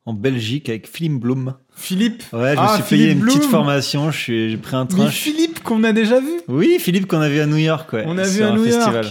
[0.05, 1.53] en Belgique avec Philippe Blum.
[1.75, 2.23] Philippe.
[2.33, 4.11] Ouais, je Ah, me suis payé Philippe une petite formation.
[4.11, 5.05] Suis, j'ai pris un train.
[5.05, 6.41] Mais Philippe qu'on a déjà vu.
[6.47, 7.91] Oui, Philippe qu'on a vu à New York.
[7.93, 8.73] Ouais, On a vu à un New York.
[8.79, 9.05] festival.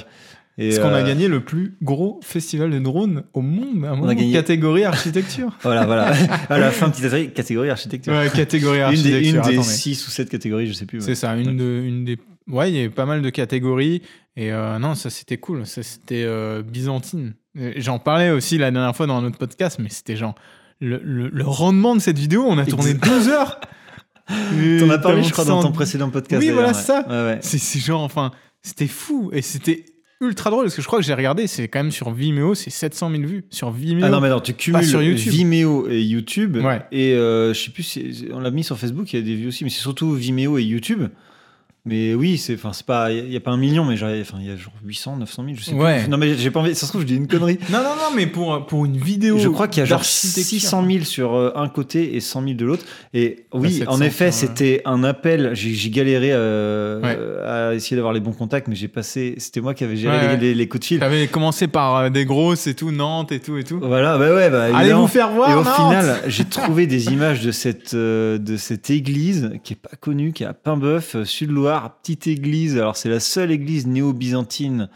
[0.59, 3.91] Et, Parce qu'on a euh, gagné le plus gros festival de drones au monde, à
[3.91, 5.57] un a moment, gagné- catégorie architecture.
[5.63, 6.13] Voilà, voilà.
[6.51, 8.13] à la fin, petite catégorie, catégorie architecture.
[8.13, 9.17] ouais, catégorie une des, architecture.
[9.29, 9.63] une des attendez.
[9.63, 10.99] six ou sept catégories, je sais plus.
[10.99, 11.05] ouais.
[11.05, 12.19] C'est ça, une, de, une des.
[12.51, 14.03] Ouais, il y avait pas mal de catégories.
[14.37, 15.67] Et euh, non, ça c'était cool.
[15.67, 17.35] Ça c'était euh, byzantine.
[17.77, 20.35] J'en parlais aussi la dernière fois dans un autre podcast, mais c'était genre.
[20.83, 23.61] Le, le- le rendement de cette vidéo, on a tourné deux heures.
[24.29, 26.43] T'en as parlé, je crois, dans ton précédent podcast.
[26.43, 26.75] Oui, voilà ouais.
[26.75, 27.05] ça.
[27.09, 27.39] Ouais, ouais.
[27.43, 28.31] C'est c'est genre, enfin,
[28.63, 29.31] c'était fou.
[29.35, 29.85] Et c'était
[30.23, 32.71] ultra drôle parce que je crois que j'ai regardé, c'est quand même sur Vimeo, c'est
[32.71, 33.45] 700 000 vues.
[33.51, 34.05] Sur Vimeo.
[34.05, 35.33] Ah non, mais alors tu cumules sur YouTube.
[35.33, 36.57] Vimeo et YouTube.
[36.57, 36.81] Ouais.
[36.93, 39.35] Et euh, je sais plus, si- on l'a mis sur Facebook, il y a des
[39.35, 41.09] vues aussi, mais c'est surtout Vimeo et YouTube.
[41.87, 44.47] Mais oui, c'est, enfin, c'est pas, il y a pas un million, mais enfin, il
[44.47, 46.03] y a genre 800, 900 000, je sais Ouais.
[46.03, 46.11] plus.
[46.11, 47.59] Non, mais j'ai pas envie, ça se trouve, je dis une connerie.
[47.71, 49.39] Non, non, non, mais pour, pour une vidéo.
[49.39, 50.45] Je crois qu'il y a genre d'architecture.
[50.61, 52.85] 600 000 sur euh, un côté et 100 000 de l'autre.
[53.15, 54.33] Et oui, 700, en effet, ouais.
[54.33, 55.53] c'était un appel.
[55.55, 57.19] J'ai galéré euh, Ouais.
[57.47, 59.35] à essayer d'avoir les bons contacts, mais j'ai passé.
[59.39, 60.99] C'était moi qui avais géré les, les- les coups de fil.
[61.01, 63.81] T'avais commencé par euh, des grosses et tout, Nantes et tout et tout.
[63.83, 65.51] Voilà, bah ouais, bah, Allez vous faire voir.
[65.51, 69.73] Et au Nantes final, j'ai trouvé des images de cette, euh, de cette église qui
[69.73, 71.25] est pas connue, qui est à Paimboeuf, euh,
[72.03, 72.77] Petite église.
[72.77, 74.89] Alors, c'est la seule église néo-byzantine.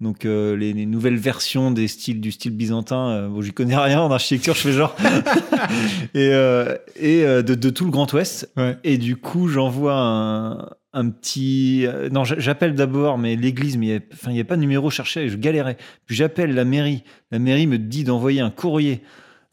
[0.00, 3.08] Donc, euh, les, les nouvelles versions des styles, du style byzantin.
[3.10, 4.94] euh, bon, j'y connais rien en architecture, je fais genre.
[6.14, 8.48] et euh, et euh, de, de tout le Grand Ouest.
[8.56, 8.76] Ouais.
[8.84, 11.84] Et du coup, j'envoie un, un petit.
[12.12, 14.54] non, j'a- j'appelle d'abord, mais l'église, mais il n'y a, enfin, il y a pas
[14.56, 15.76] de numéro cherché, je galérais.
[16.06, 17.02] Puis j'appelle la mairie.
[17.32, 19.02] La mairie me dit d'envoyer un courrier.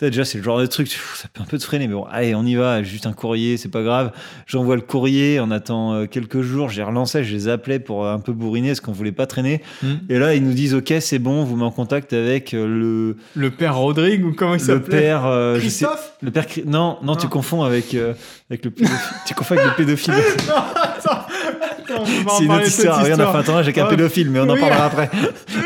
[0.01, 2.35] Déjà, c'est le genre de truc, ça peut un peu te freiner, mais bon, allez,
[2.35, 4.11] on y va, juste un courrier, c'est pas grave.
[4.45, 8.19] J'envoie le courrier, on attend euh, quelques jours, j'ai relancé, je les appelais pour un
[8.19, 9.61] peu bourriner, parce qu'on voulait pas traîner.
[9.81, 9.93] Hmm.
[10.09, 12.67] Et là, ils nous disent, ok, c'est bon, on vous met en contact avec euh,
[12.67, 15.25] le, Le père Rodrigue ou comment il le s'appelait père.
[15.25, 16.45] euh, je sais- Christophe le père.
[16.65, 17.29] Non, non, tu Non.
[17.29, 18.13] confonds avec, euh,
[18.49, 18.97] avec le pédophile.
[19.25, 20.13] tu confonds avec le pédophile.
[20.49, 21.25] Non, attends.
[21.97, 22.05] On
[22.37, 23.01] C'est une autre histoire.
[23.03, 25.09] Oui, on a fait un tournage avec un Ah, pédophile, mais on en parlera après.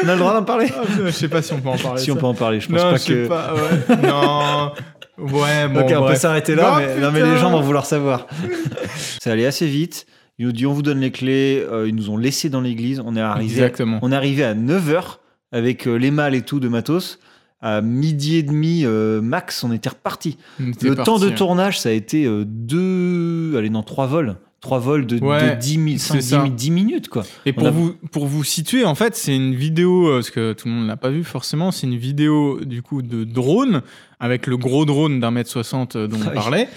[0.03, 2.01] On a le droit d'en parler Ah, Je sais pas si on peut en parler.
[2.01, 2.19] Si on ça.
[2.19, 3.27] peut en parler, je pense non, pas je sais que.
[3.27, 3.53] pas.
[3.55, 3.95] Ouais.
[4.07, 4.18] non.
[5.19, 5.81] Ouais, bon.
[5.81, 7.33] ok, on peut s'arrêter là, Non, mais, non, mais putain.
[7.33, 8.27] les gens vont vouloir savoir.
[9.19, 10.05] C'est allé assez vite.
[10.37, 11.61] Ils nous disent on vous donne les clés.
[11.69, 13.01] euh, ils nous ont laissé dans l'église.
[13.05, 13.51] On est arrivé.
[13.51, 13.99] Exactement.
[14.01, 15.17] On est arrivé à 9h
[15.51, 17.19] avec euh, les malles et tout de matos.
[17.61, 20.37] À midi et demi euh, max, on était reparti.
[20.59, 21.33] Le parti, temps de hein.
[21.35, 23.57] tournage, ça a été deux.
[23.57, 24.37] Allez, non, trois vols.
[24.61, 26.43] Trois vols de, Ouais, de 10, mi- c'est 5, 10, ça.
[26.43, 27.23] mi- 10 minutes, quoi.
[27.45, 30.51] Et pour a- vous, pour vous situer, en fait, c'est une vidéo, euh, parce que
[30.53, 33.81] tout le monde l'a pas vu forcément, c'est une vidéo du coup de drone,
[34.19, 36.35] avec le gros drone d'un mètre soixante euh, dont Ah on oui.
[36.35, 36.69] parlait,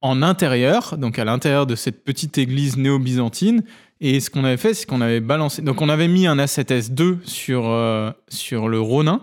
[0.00, 3.64] en intérieur, donc à l'intérieur de cette petite église néo-byzantine.
[4.00, 5.60] Et ce qu'on avait fait, c'est qu'on avait balancé.
[5.60, 9.20] Donc on avait mis un A7S2 sur, euh, sur le Ronin,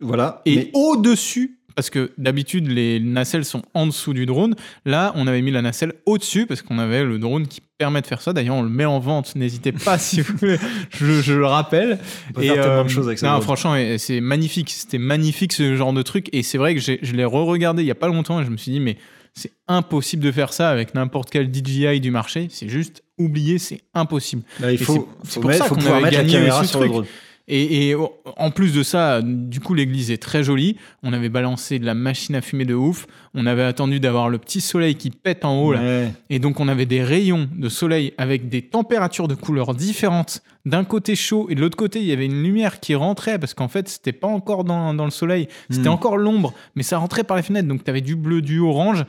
[0.00, 0.40] Voilà.
[0.46, 1.58] et Mais- au-dessus.
[1.74, 4.54] Parce que d'habitude, les nacelles sont en dessous du drone.
[4.84, 8.06] Là, on avait mis la nacelle au-dessus parce qu'on avait le drone qui permet de
[8.06, 8.32] faire ça.
[8.32, 9.34] D'ailleurs, on le met en vente.
[9.34, 10.58] N'hésitez pas si vous voulez.
[10.90, 11.98] Je, je le rappelle.
[12.30, 13.28] on peut faire tellement euh, de choses avec ça.
[13.32, 14.70] non, franchement, et- c'est magnifique.
[14.70, 16.28] C'était magnifique ce genre de truc.
[16.32, 18.56] Et c'est vrai que je l'ai re-regardé il y a pas longtemps et je me
[18.56, 18.96] suis dit, mais
[19.36, 22.46] c'est impossible de faire ça avec n'importe quel DJI du marché.
[22.50, 24.42] C'est juste oublié, c'est impossible.
[24.60, 26.64] Là, il Et faut, faut, pour mettre- ça qu'on pouvoir avait mettre la gagné caméra
[26.64, 27.06] sur le drone.
[27.46, 27.96] Et, et
[28.36, 30.76] en plus de ça, du coup, l'église est très jolie.
[31.02, 33.06] On avait balancé de la machine à fumer de ouf.
[33.34, 35.82] On avait attendu d'avoir le petit soleil qui pète en haut là.
[35.82, 36.12] Ouais.
[36.30, 40.42] Et donc, on avait des rayons de soleil avec des températures de couleurs différentes.
[40.64, 43.52] D'un côté chaud et de l'autre côté, il y avait une lumière qui rentrait parce
[43.52, 45.48] qu'en fait, c'était pas encore dans, dans le soleil.
[45.68, 45.92] C'était Hmm.
[45.92, 47.68] encore l'ombre, mais ça rentrait par les fenêtres.
[47.68, 49.04] Donc, tu avais du bleu, du orange.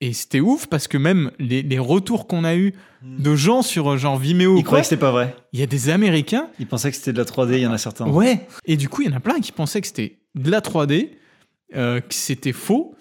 [0.00, 3.92] Et c'était ouf parce que même les, les retours qu'on a eu de gens sur
[3.92, 5.34] euh, genre Vimeo, Ils croyaient que c'était pas vrai.
[5.52, 7.72] il y a des Américains Ils pensaient que c'était de la 3D, il y en
[7.72, 8.06] a certains.
[8.08, 8.46] Ouais.
[8.66, 11.10] Et du coup, il y en a plein qui pensaient que c'était de la 3D,
[11.76, 12.95] euh, que c'était faux.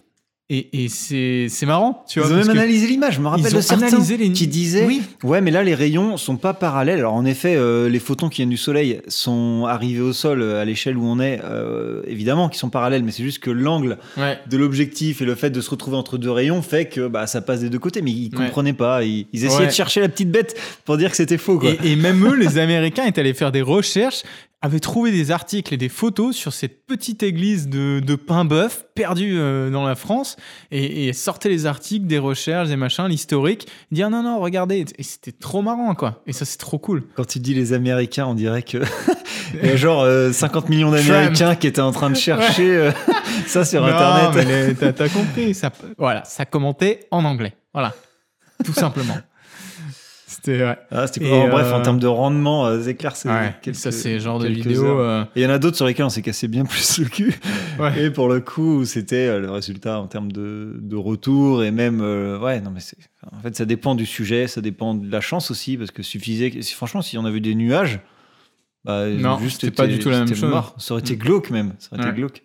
[0.52, 2.32] Et, et c'est c'est marrant, tu Ils vois.
[2.36, 3.16] ont même analysé l'image.
[3.16, 5.02] Je me rappelle ils de certains les- qui disaient Oui.
[5.24, 7.00] Ouais, mais là, les rayons sont pas parallèles.
[7.00, 10.62] Alors, en effet, euh, les photons qui viennent du soleil sont arrivés au sol euh,
[10.62, 13.98] à l'échelle où on est, euh, évidemment, qui sont parallèles, mais c'est juste que l'angle
[14.18, 14.38] Ouais.
[14.48, 17.42] de l'objectif et le fait de se retrouver entre deux rayons fait que bah, ça
[17.42, 18.04] passe des deux côtés.
[18.04, 18.46] Mais ils Ouais.
[18.46, 19.04] comprenaient pas.
[19.04, 19.68] Ils, ils essayaient Ouais.
[19.68, 21.58] de chercher la petite bête pour dire que c'était faux.
[21.58, 21.72] Quoi.
[21.84, 24.22] Et, et même eux, les Américains, étaient allés faire des recherches,
[24.66, 29.36] avaient trouvé des articles et des photos sur cette petite église de, de Paimboeuf, perdue
[29.38, 30.38] euh, dans la France,
[30.72, 33.68] et, et sortaient les articles, des recherches, des machins, l'historique.
[33.92, 34.86] Ils disaient, ah non, non, regardez.
[34.98, 36.24] Et c'était trop marrant, quoi.
[36.26, 37.04] Et ça, c'est trop cool.
[37.16, 38.80] Quand tu dis les Américains, on dirait que
[39.64, 42.92] il y a genre euh, 50 millions d'Américains qui étaient en train de chercher euh,
[43.48, 44.30] ça sur Non, Internet.
[44.48, 45.54] mais les- t'as t'as compris.
[45.54, 47.54] Ça, voilà, ça commentait en anglais.
[47.74, 47.94] Voilà.
[48.66, 49.18] Tout simplement.
[50.46, 50.78] C'était, ouais.
[50.92, 51.28] Ah, cool.
[51.28, 54.40] En bref, euh, en termes de rendement, euh, clair, c'est Ouais, quelques- ça, c'est genre
[54.40, 55.00] de vidéo.
[55.00, 57.06] euh, Et il y en a d'autres sur lesquels on s'est cassé bien plus le
[57.06, 57.34] cul.
[57.80, 58.04] ouais.
[58.06, 62.02] Et pour le coup, c'était euh, le résultat en termes de, de retour et même,
[62.02, 62.82] euh, ouais, non, mais
[63.36, 66.52] en fait, ça dépend du sujet, ça dépend de la chance aussi, parce que suffisait,
[66.74, 68.00] franchement, si on avait des nuages,
[68.84, 70.44] bah, Non, c'était pas du tout la même chose.
[70.44, 70.76] mort.
[70.78, 71.20] Ça aurait été Mm.
[71.20, 72.44] glauque même, ça aurait été glauque.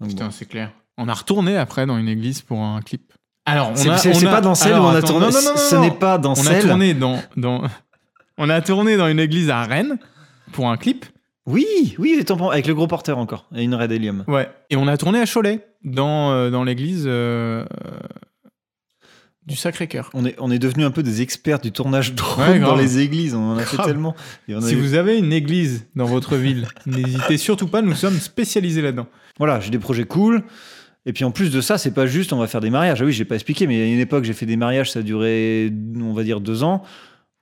[0.00, 0.30] Donc, Putain, bon.
[0.32, 0.72] c'est clair.
[0.98, 3.12] On a retourné après dans une église pour un clip.
[3.44, 5.06] Alors, on C'est, a, c'est- on a- pas dans celle alors, où on a attends,
[5.08, 5.26] tourné.
[5.26, 6.62] non, non, non, ce n'est pas dans On a celle.
[6.62, 7.62] tourné dans, dans.
[8.38, 9.98] On a tourné dans une église à Rennes
[10.52, 11.04] pour un clip.
[11.46, 11.66] Oui,
[11.98, 14.22] oui, avec le gros porteur encore, et une raid hélium.
[14.28, 14.48] Ouais.
[14.70, 17.64] Et on a tourné à Cholet, dans, euh, dans l'église euh,
[19.46, 20.08] du Sacré-Cœur.
[20.14, 23.00] On est, on est devenu un peu des experts du tournage drone Ouais, dans les
[23.00, 24.14] églises, on en a fait tellement.
[24.46, 27.94] Et on a Si vous avez une église dans votre ville, n'hésitez surtout pas, nous
[27.96, 29.08] sommes spécialisés là-dedans.
[29.38, 30.44] Voilà, j'ai des projets cool.
[31.06, 33.02] Et puis en plus de ça, c'est pas juste on va faire des mariages.
[33.02, 34.92] Ah oui, j'ai pas expliqué, mais il y a une époque, j'ai fait des mariages,
[34.92, 36.82] ça duré, on va dire, deux ans.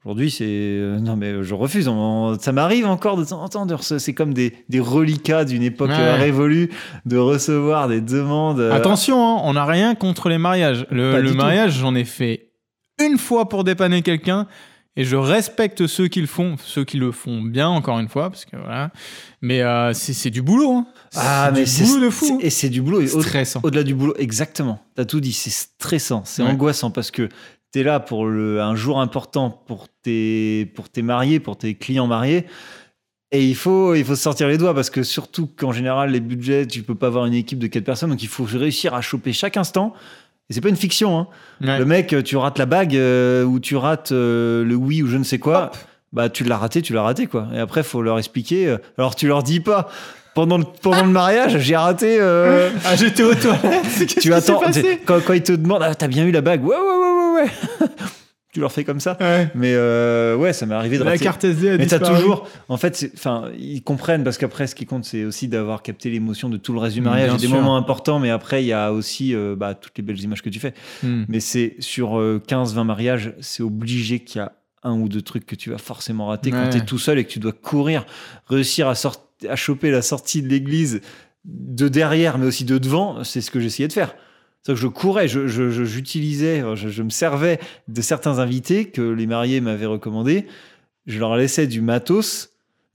[0.03, 0.47] Aujourd'hui, c'est.
[0.49, 1.87] euh, Non, mais je refuse.
[1.87, 5.63] On- Ça m'arrive encore de temps en temps de C'est comme des, des reliquats d'une
[5.63, 5.97] époque Ouais.
[5.99, 6.71] euh, révolue
[7.05, 8.61] de recevoir des demandes.
[8.61, 10.87] euh, Attention, hein, on n'a rien contre les mariages.
[10.91, 12.49] Le, mariage, j'en ai fait
[12.99, 14.47] une fois pour dépanner quelqu'un.
[14.97, 18.28] Et je respecte ceux qui le font, ceux qui le font bien, encore une fois,
[18.28, 18.91] parce que voilà.
[19.41, 20.72] Mais euh, c'est c'est du boulot.
[20.72, 20.86] Hein.
[21.14, 21.84] Ah, C'est mais du c'est.
[21.84, 22.38] boulot de fou.
[22.43, 23.07] Et c'est du boulot.
[23.07, 23.61] Stressant.
[23.62, 24.82] Au-delà du boulot, exactement.
[24.97, 25.32] T'as tout dit.
[25.32, 26.51] C'est stressant, c'est Ouais.
[26.51, 27.28] angoissant parce que
[27.70, 32.09] t'es là pour le, un jour important pour tes, pour tes mariés, pour tes clients
[32.09, 32.47] mariés.
[33.32, 36.18] Et il faut, il faut se sortir les doigts parce que surtout qu'en général, les
[36.18, 38.11] budgets, tu peux pas avoir une équipe de quatre personnes.
[38.11, 39.95] Donc il faut réussir à choper chaque instant.
[40.51, 41.16] Et c'est pas une fiction.
[41.18, 41.26] Hein.
[41.62, 41.78] Ouais.
[41.78, 45.16] Le mec, tu rates la bague euh, ou tu rates euh, le oui ou je
[45.16, 45.70] ne sais quoi.
[46.12, 47.46] Bah, tu l'as raté, tu l'as raté, quoi.
[47.55, 48.66] Et après, faut leur expliquer.
[48.66, 49.88] euh, Alors, tu leur dis pas.
[50.34, 52.16] Pendant le, pendant le mariage, j'ai raté.
[52.20, 54.07] euh, Ah, j'étais aux toilettes.
[54.20, 54.59] Tu attends.
[54.61, 55.01] passé?
[55.07, 56.64] Quand, quand ils te demandent, ah, t'as bien eu la bague?
[56.64, 57.86] Ouais, ouais, ouais, ouais, ouais.
[58.53, 59.16] Tu leur fais comme ça.
[59.20, 59.48] Ouais.
[59.55, 61.22] Mais euh, ouais, ça m'est arrivé de La rater.
[61.24, 62.48] carte SD a Mais t'as toujours.
[62.68, 66.48] En fait, enfin, ils comprennent parce qu'après, ce qui compte, c'est aussi d'avoir capté l'émotion
[66.48, 67.30] de tout le reste du mariage.
[67.30, 69.96] Il y a des moments importants, mais après, il y a aussi euh, bah, toutes
[69.98, 70.74] les belles images que tu fais.
[71.03, 71.24] Hmm.
[71.28, 75.46] Mais c'est sur euh, 15-20 mariages, c'est obligé qu'il y a un ou deux trucs
[75.46, 76.70] que tu vas forcément rater quand Ouais.
[76.70, 78.07] tu es tout seul et que tu dois courir,
[78.48, 78.94] réussir à,
[79.48, 81.03] à choper la sortie de l'église
[81.44, 83.22] de derrière, mais aussi de devant.
[83.22, 84.14] C'est ce que j'essayais de faire.
[84.63, 87.59] C'est que je courais, je, je- je- j'utilisais, je, je me servais
[87.89, 90.47] de certains invités que les mariés m'avaient recommandés.
[91.07, 92.51] Je leur laissais du matos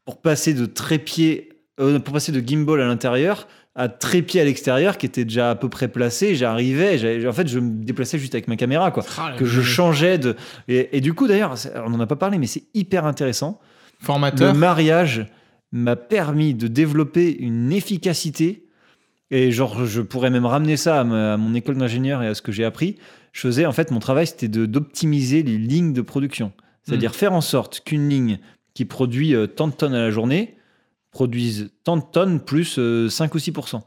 [0.05, 1.49] pour passer de trépied,
[1.79, 3.47] euh, pour passer de gimbal à l'intérieur
[3.77, 6.33] à trépied à l'extérieur qui était déjà à peu près placé.
[6.35, 9.03] J'arrivais, en fait, je me déplaçais juste avec ma caméra, quoi.
[9.17, 10.37] Ah, Que je le changeais de.
[10.69, 11.55] Et, et du coup, d'ailleurs,
[11.85, 13.59] on n'en a pas parlé, mais c'est hyper intéressant.
[13.99, 14.53] Le Formateur.
[14.53, 15.25] mariage
[15.73, 18.64] m'a permis de développer une efficacité.
[19.31, 22.35] Et genre, je pourrais même ramener ça à, ma- à mon école d'ingénieur et à
[22.35, 22.97] ce que j'ai appris.
[23.31, 26.53] Je faisais, en fait, mon travail, c'était d'optimiser les lignes de production.
[26.83, 28.39] C'est-à-dire faire en sorte qu'une ligne
[28.75, 30.55] qui produit euh, tant de tonnes à la journée
[31.15, 33.81] produise tant de tonnes plus euh, 5 ou 6%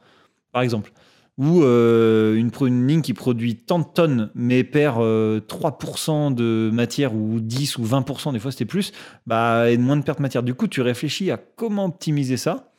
[0.52, 0.92] par exemple.
[1.36, 7.14] Ou euh, une, ligne qui produit tant de tonnes mais perd euh, 3% de matière
[7.14, 8.92] ou 10 ou 20%, des fois c'était plus,
[9.26, 10.42] bah, et moins de perte de matière.
[10.42, 12.72] Du coup, tu réfléchis à comment optimiser ça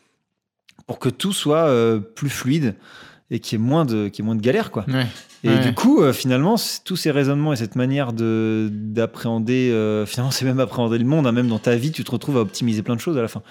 [0.89, 2.73] pour que tout soit euh, plus fluide
[3.29, 4.71] et qu'il y ait moins de, qu'il y ait moins de galères.
[4.71, 4.85] Quoi.
[4.87, 5.05] Ouais.
[5.43, 5.59] Et Ouais.
[5.59, 10.45] du coup, euh, finalement, tous ces raisonnements et cette manière de d'appréhender, euh, finalement, c'est
[10.45, 11.27] même appréhender le monde.
[11.27, 13.27] hein, même dans ta vie, tu te retrouves à optimiser plein de choses à la
[13.27, 13.43] fin.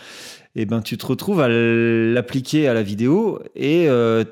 [0.56, 3.40] Et ben, tu te retrouves à l'appliquer à la vidéo.
[3.54, 4.24] Et le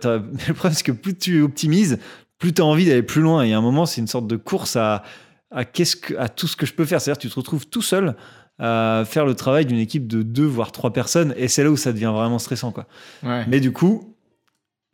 [0.53, 1.99] problème, c'est que plus tu optimises,
[2.39, 3.45] plus tu as envie d'aller plus loin.
[3.45, 5.05] Et à un moment, c'est une sorte de course à,
[5.53, 7.01] à, qu'est-ce que, à tout ce que je peux faire.
[7.01, 8.17] C'est-à-dire, tu te retrouves tout seul
[8.59, 11.35] à faire le travail d'une équipe de deux voire trois personnes.
[11.37, 12.87] Et c'est là où ça devient vraiment stressant, quoi.
[13.23, 13.45] Ouais.
[13.49, 14.15] Mais du coup,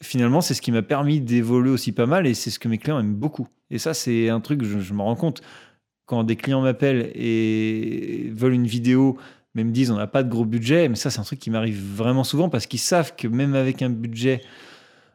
[0.02, 2.78] finalement, c'est ce qui m'a permis d'évoluer aussi pas mal et c'est ce que mes
[2.78, 3.48] clients aiment beaucoup.
[3.70, 5.42] Et ça, c'est un truc, je, je me rends compte,
[6.06, 9.16] quand des clients m'appellent et veulent une vidéo,
[9.54, 11.50] mais me disent on n'a pas de gros budget, mais ça, c'est un truc qui
[11.50, 14.40] m'arrive vraiment souvent parce qu'ils savent que même avec un budget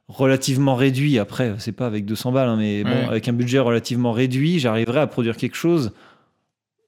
[0.07, 4.13] relativement réduit, après, c'est pas avec 200 balles, hein, mais bon, avec un budget relativement
[4.13, 5.91] réduit, j'arriverai à produire quelque chose,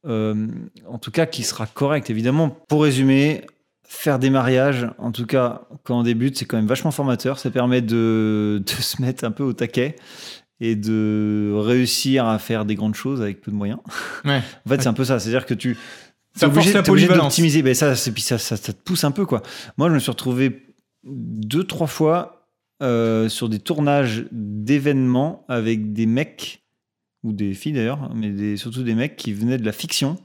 [0.06, 2.50] en tout cas, qui sera correct, évidemment.
[2.68, 3.42] Pour résumer,
[3.84, 7.40] faire des mariages, en tout cas, quand on débute, c'est quand même vachement formateur.
[7.40, 9.96] Ça permet de, de se mettre un peu au taquet
[10.62, 13.80] et de réussir à faire des grandes choses avec peu de moyens.
[14.26, 14.42] Ouais.
[14.66, 15.20] En fait, c'est un peu ça.
[15.20, 15.78] C'est-à-dire que tu.
[16.38, 17.64] T'es obligé, la t'es obligé d'optimiser.
[17.64, 19.42] Ben ça, puis ça, ça, ça te pousse un peu, quoi.
[19.78, 20.66] Moi, je me suis retrouvé
[21.04, 22.48] deux, trois fois
[22.82, 26.64] euh, sur des tournages d'événements avec des mecs,
[27.24, 30.18] ou des filles d'ailleurs, mais des, surtout des mecs qui venaient de la fiction.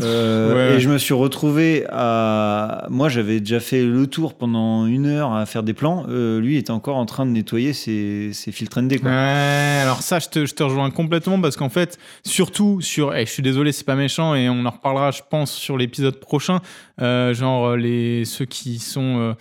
[0.00, 0.76] Euh, Ouais.
[0.76, 2.86] Et je me suis retrouvé à.
[2.88, 6.06] Moi, j'avais déjà fait le tour pendant une heure à faire des plans.
[6.08, 9.00] Euh, lui était encore en train de nettoyer ses, ses filtres ND.
[9.00, 9.10] Quoi.
[9.10, 13.14] Ouais, alors ça, je te, je te rejoins complètement parce qu'en fait, surtout sur.
[13.14, 16.18] eh, je suis désolé, c'est pas méchant et on en reparlera, je pense, sur l'épisode
[16.20, 16.60] prochain.
[17.02, 19.36] euh, genre les, ceux qui sont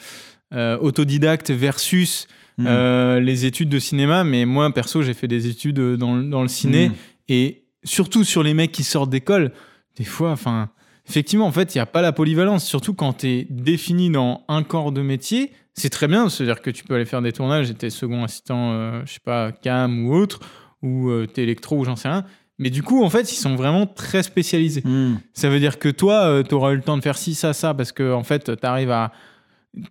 [0.54, 2.28] autodidactes versus
[2.62, 2.68] Mm.
[2.68, 4.24] euh, les études de cinéma.
[4.24, 6.94] Mais moi, perso, j'ai fait des études dans, le- dans le ciné Mm.
[7.30, 9.52] et surtout sur les mecs qui sortent d'école,
[9.98, 10.70] des fois, enfin.
[11.10, 14.44] Effectivement, en fait, il n'y a pas la polyvalence, surtout quand tu es défini dans
[14.48, 15.52] un corps de métier.
[15.74, 18.72] C'est très bien, c'est-à-dire que tu peux aller faire des tournages et t'es second assistant,
[18.74, 20.40] euh, je sais pas, cam ou autre,
[20.84, 22.24] ou euh, t'es électro ou j'en sais rien.
[22.60, 24.82] Mais du coup, en fait, ils sont vraiment très spécialisés.
[24.86, 25.16] Hmm.
[25.34, 27.74] Ça veut dire que toi, tu auras eu le temps de faire ci, ça, ça,
[27.74, 29.12] parce que en fait, tu arrives à.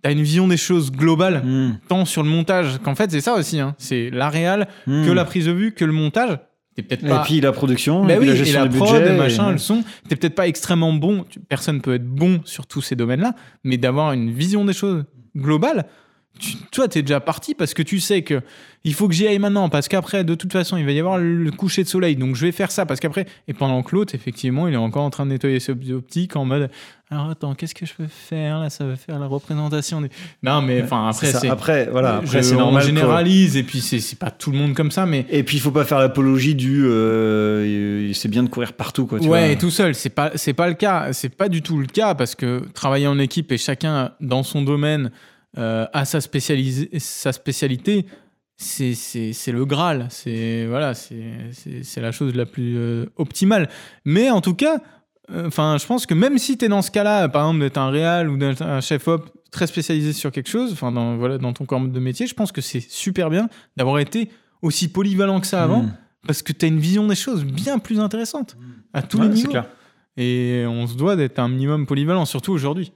[0.03, 1.77] T'as une vision des choses globales, Hmm.
[1.87, 3.59] tant sur le montage qu'en fait, c'est ça aussi.
[3.59, 3.73] Hein.
[3.79, 5.05] C'est la réal, Hmm.
[5.05, 6.37] que la prise de vue, que le montage.
[6.75, 7.21] T'es peut-être pas.
[7.21, 9.11] Et puis la production, Bah et oui, la et gestion la du prod, budget.
[9.11, 9.83] le machin, et- le son.
[10.07, 11.25] T'es peut-être pas extrêmement bon.
[11.49, 15.03] Personne peut être bon sur tous ces domaines-là, mais d'avoir une vision des choses
[15.35, 15.85] globale.
[16.39, 18.41] Tu, toi, t'es déjà parti parce que tu sais que
[18.83, 21.19] il faut que j'y aille maintenant parce qu'après, de toute façon, il va y avoir
[21.19, 23.27] le coucher de soleil, donc je vais faire ça parce qu'après.
[23.47, 26.45] Et pendant que l'autre, effectivement, il est encore en train de nettoyer ses optiques en
[26.45, 26.71] mode.
[27.11, 30.09] Alors attends, qu'est-ce que je peux faire là Ça va faire la représentation des.
[30.41, 31.49] Non, mais enfin après, C'est.
[31.49, 32.81] Après, voilà, après c'est normal.
[32.81, 35.57] On généralise et puis c'est c'est pas tout le monde comme ça, mais Et puis
[35.57, 39.19] il faut pas faire l'apologie du euh, c'est bien de courir partout quoi.
[39.19, 39.47] Tu ouais, vois.
[39.49, 42.15] et tout seul, c'est pas c'est pas le cas, c'est pas du tout le cas
[42.15, 45.11] parce que travailler en équipe et chacun dans son domaine
[45.57, 48.05] euh, a sa spécialis- sa spécialité,
[48.55, 48.93] c'est
[49.51, 53.69] le graal, c'est voilà, c'est la chose la plus euh, optimale.
[54.05, 54.81] Mais en tout cas,
[55.31, 57.77] euh, enfin, je pense que même si tu es dans ce cas-là, par exemple d'être
[57.77, 61.37] un réal ou d'être un chef op très spécialisé sur quelque chose, enfin dans voilà
[61.37, 64.29] dans ton corps de métier, je pense que c'est super bien d'avoir été
[64.61, 65.93] aussi polyvalent que ça avant Hmm.
[66.27, 68.55] parce que tu as une vision des choses bien plus intéressante
[68.93, 69.49] à tous Ouais, les niveaux.
[69.49, 69.65] clair.
[70.17, 72.91] Et on se doit d'être un minimum polyvalent, surtout aujourd'hui.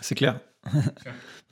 [0.00, 0.40] C'est clair.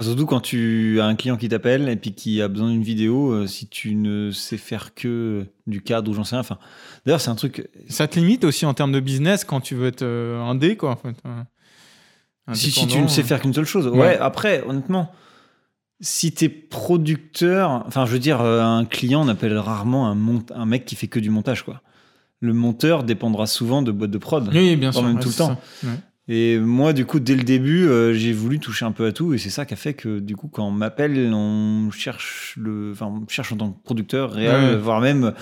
[0.01, 3.31] Surtout quand tu as un client qui t'appelle et puis qui a besoin d'une vidéo,
[3.31, 6.41] euh, si tu ne sais faire que du cadre ou j'en sais rien.
[6.41, 6.59] Enfin,
[7.07, 7.69] d'ailleurs, c'est un truc.
[7.89, 10.77] Ça te limite aussi en termes de business quand tu veux être euh, un dé,
[10.77, 10.91] quoi.
[10.91, 11.15] En fait.
[12.55, 13.25] Si, si tu ne sais euh.
[13.25, 13.87] faire qu'une seule chose.
[13.87, 13.99] Ouais.
[13.99, 14.19] Ouais.
[14.19, 15.13] après, honnêtement,
[16.01, 20.45] si t'es producteur, enfin, je veux dire, euh, un client, on appelle rarement un, mont-
[20.55, 21.81] un mec qui fait que du montage, quoi.
[22.41, 24.51] Le monteur dépendra souvent de boîtes de prod.
[24.53, 25.03] Oui, bien sûr.
[25.03, 25.57] même ouais, tout le temps.
[25.85, 25.91] Ouais.
[26.27, 29.35] Et moi, du coup, dès le début, euh, j'ai voulu toucher un peu à tout,
[29.35, 32.93] et c'est ça qui a fait que, du coup, quand on m'appelle, on cherche le,
[32.93, 34.77] enfin, on cherche en tant que producteur, réel, Ouais.
[34.77, 35.35] voire même,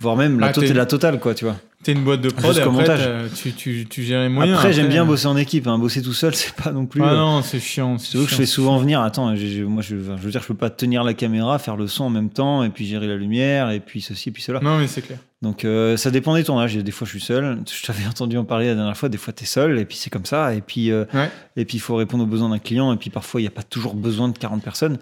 [0.00, 1.56] voire même la, Ah, tot- t'es- la totale, quoi, tu vois.
[1.84, 4.56] T'es une boîte de prod et après, tu, tu, tu gères les moyens.
[4.56, 5.78] après, j'aime bien euh, bosser en équipe, hein.
[5.78, 7.02] bosser tout seul, c'est pas non plus.
[7.04, 7.98] Ah euh, non, c'est chiant.
[7.98, 9.02] c'est que je fais souvent venir.
[9.02, 12.10] Attends, moi, je, veux dire, je peux pas tenir la caméra, faire le son en
[12.10, 14.60] même temps, et puis gérer la lumière, et puis ceci, et puis cela.
[14.60, 15.18] Non, mais c'est clair.
[15.42, 16.74] Donc, euh, ça dépend des tournages.
[16.74, 17.58] Des fois, je suis seul.
[17.70, 19.10] Je t'avais entendu en parler la dernière fois.
[19.10, 20.54] Des fois, tu es seul, et puis c'est comme ça.
[20.54, 21.30] Et puis, Ouais.
[21.56, 22.94] et puis, il faut répondre aux besoins d'un client.
[22.94, 24.96] Et puis, parfois, il n'y a pas toujours besoin de 40 personnes.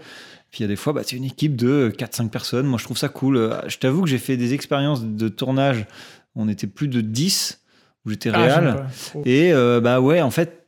[0.51, 2.67] Puis, il y a des fois, bah, c'est une équipe de 4-5 personnes.
[2.67, 3.57] Moi, je trouve ça cool.
[3.69, 5.87] Je t'avoue que j'ai fait des expériences de tournage.
[6.35, 7.61] On était plus de 10,
[8.07, 8.77] où j'étais Ah, réel.
[9.15, 9.23] Oh.
[9.25, 10.67] et euh, bah ouais, en fait,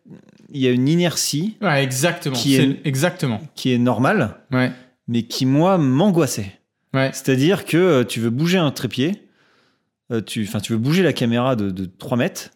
[0.51, 2.37] il y a une inertie Ouais, exactement.
[2.37, 3.41] Qui est- Exactement.
[3.55, 4.37] qui est normale.
[4.53, 4.71] Ouais.
[5.09, 6.53] mais qui, moi, m'angoissait.
[6.95, 7.11] Ouais.
[7.13, 9.23] C'est-à-dire que euh, tu veux bouger un trépied,
[10.13, 12.51] euh, tu, enfin, tu veux bouger la caméra de, de 3 mètres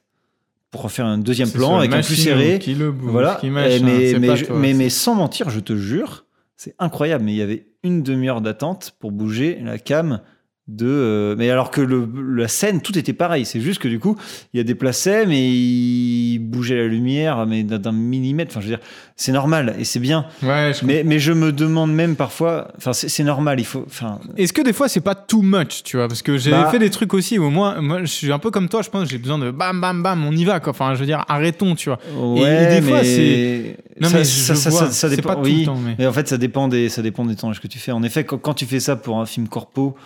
[0.70, 2.59] pour refaire un deuxième plan avec un plus serré.
[2.59, 3.36] Qui le bouge, Voilà.
[3.40, 6.24] qui machin, mais, mais, pas je- toi, mais, mais sans mentir, je te jure,
[6.56, 7.24] c'est incroyable.
[7.24, 10.20] Mais il y avait une demi-heure d'attente pour bouger la cam
[10.68, 10.86] de.
[10.86, 13.44] euh, mais alors que le, la scène, tout était pareil.
[13.44, 14.16] C'est juste que du coup,
[14.52, 18.50] il y a des placets, mais il bougeait la lumière, mais d'un millimètre.
[18.52, 18.84] Enfin, je veux dire,
[19.16, 20.26] c'est normal et c'est bien.
[20.42, 22.68] Ouais, je Mais, mais je me demande même parfois.
[22.76, 23.58] Enfin, c'est normal.
[23.60, 23.84] Il faut.
[23.86, 26.06] Enfin, Est-ce que des fois c'est pas too much, tu vois?
[26.08, 28.50] Parce que j'ai Bah- fait des trucs aussi où moi, moi je suis un peu
[28.50, 30.70] comme toi, je pense que j'ai besoin de bam bam bam, on y va quoi.
[30.70, 31.98] Enfin, je veux dire, arrêtons, tu vois.
[32.16, 35.28] ouais, et des fois, c'est- Non, ça, mais ça, je ça, vois, ça- dépend.
[35.30, 37.34] pas tout oui, le temps, mais- mais en fait, ça dépend des, ça dépend des
[37.34, 37.90] tournages que tu fais.
[37.92, 39.96] En effet, quand, quand tu fais ça pour un film corpo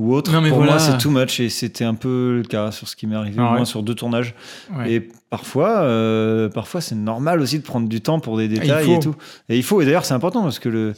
[0.00, 0.72] ou autre, Non, mais pour voilà.
[0.72, 3.36] moi, c'est too much et c'était un peu le cas sur ce qui m'est arrivé,
[3.38, 3.64] Ah au moins ouais.
[3.64, 4.34] sur deux tournages.
[4.76, 4.92] Ouais.
[4.92, 8.98] Et parfois, euh, parfois, c'est normal aussi de prendre du temps pour des détails et
[8.98, 9.14] tout.
[9.48, 9.80] Et il faut.
[9.80, 10.94] Et d'ailleurs, c'est important parce que le,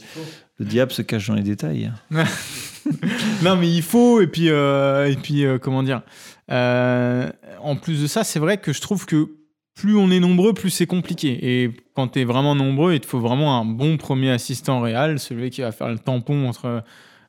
[0.57, 1.91] le diable se cache dans les détails.
[3.43, 6.01] Non, mais il faut, et puis, euh, et puis euh, comment dire
[6.49, 9.29] En plus de ça, c'est vrai que je trouve que
[9.75, 11.39] plus on est nombreux, plus c'est compliqué.
[11.63, 15.19] Et quand tu es vraiment nombreux, il te faut vraiment un bon premier assistant réel,
[15.19, 16.83] celui qui va faire le tampon entre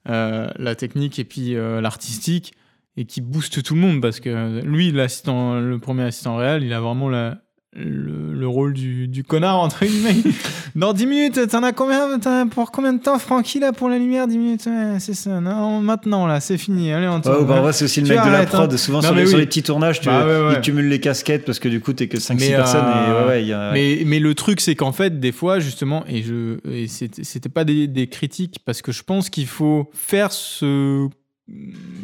[0.07, 2.55] la technique et puis euh, l'artistique,
[2.96, 6.72] et qui booste tout le monde, parce que lui, l'assistant, le premier assistant réel, il
[6.72, 7.38] a vraiment la-
[7.77, 10.16] le, le rôle du, du connard, entre guillemets.
[10.77, 13.99] Dans 10 minutes, t'en as combien as pour combien de temps, Francky, là, pour la
[13.99, 14.66] lumière 10 minutes?
[14.66, 15.41] Ouais, c'est ça.
[15.41, 16.93] Non, maintenant, là, c'est fini.
[16.93, 17.45] Allez, on Ouais, tourne.
[17.45, 18.72] ou parfois, c'est aussi le mec de la prod.
[18.72, 18.77] hein.
[18.77, 21.45] Souvent, Non, sur, les, sur les petits tournages, tu, Bah, ouais, ils cumulent les casquettes
[21.45, 22.85] parce que du coup, t'es que 5-6 Mais, personnes.
[22.87, 25.33] Et euh, ouais, ouais, il y a- Mais, mais le truc, c'est qu'en fait, des
[25.33, 29.31] fois, justement, et, je, et c'était c'était pas des, des critiques, parce que je pense
[29.31, 31.09] qu'il faut faire ce,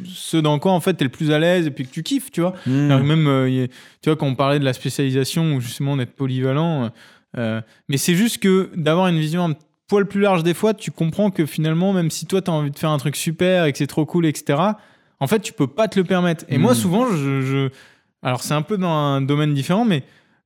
[0.05, 2.31] ce dans quoi, en fait, t'es le plus à l'aise et puis que tu kiffes,
[2.31, 2.55] tu vois.
[2.67, 2.89] Hmm.
[3.03, 3.69] Même, euh, a-
[4.03, 6.91] tu vois, quand on parlait de la spécialisation ou justement d'être polyvalent,
[7.39, 9.55] euh, mais c'est juste que d'avoir une vision un
[9.89, 12.71] poil plus large des fois, tu comprends que finalement, même si toi, tu as envie
[12.71, 14.59] de faire un truc super et que c'est trop cool, etc.,
[15.23, 16.45] en fait, tu peux pas te le permettre.
[16.49, 16.77] Et moi, Mm.
[16.77, 17.69] souvent, je, je-
[18.23, 20.03] alors c'est un peu dans un domaine différent, mais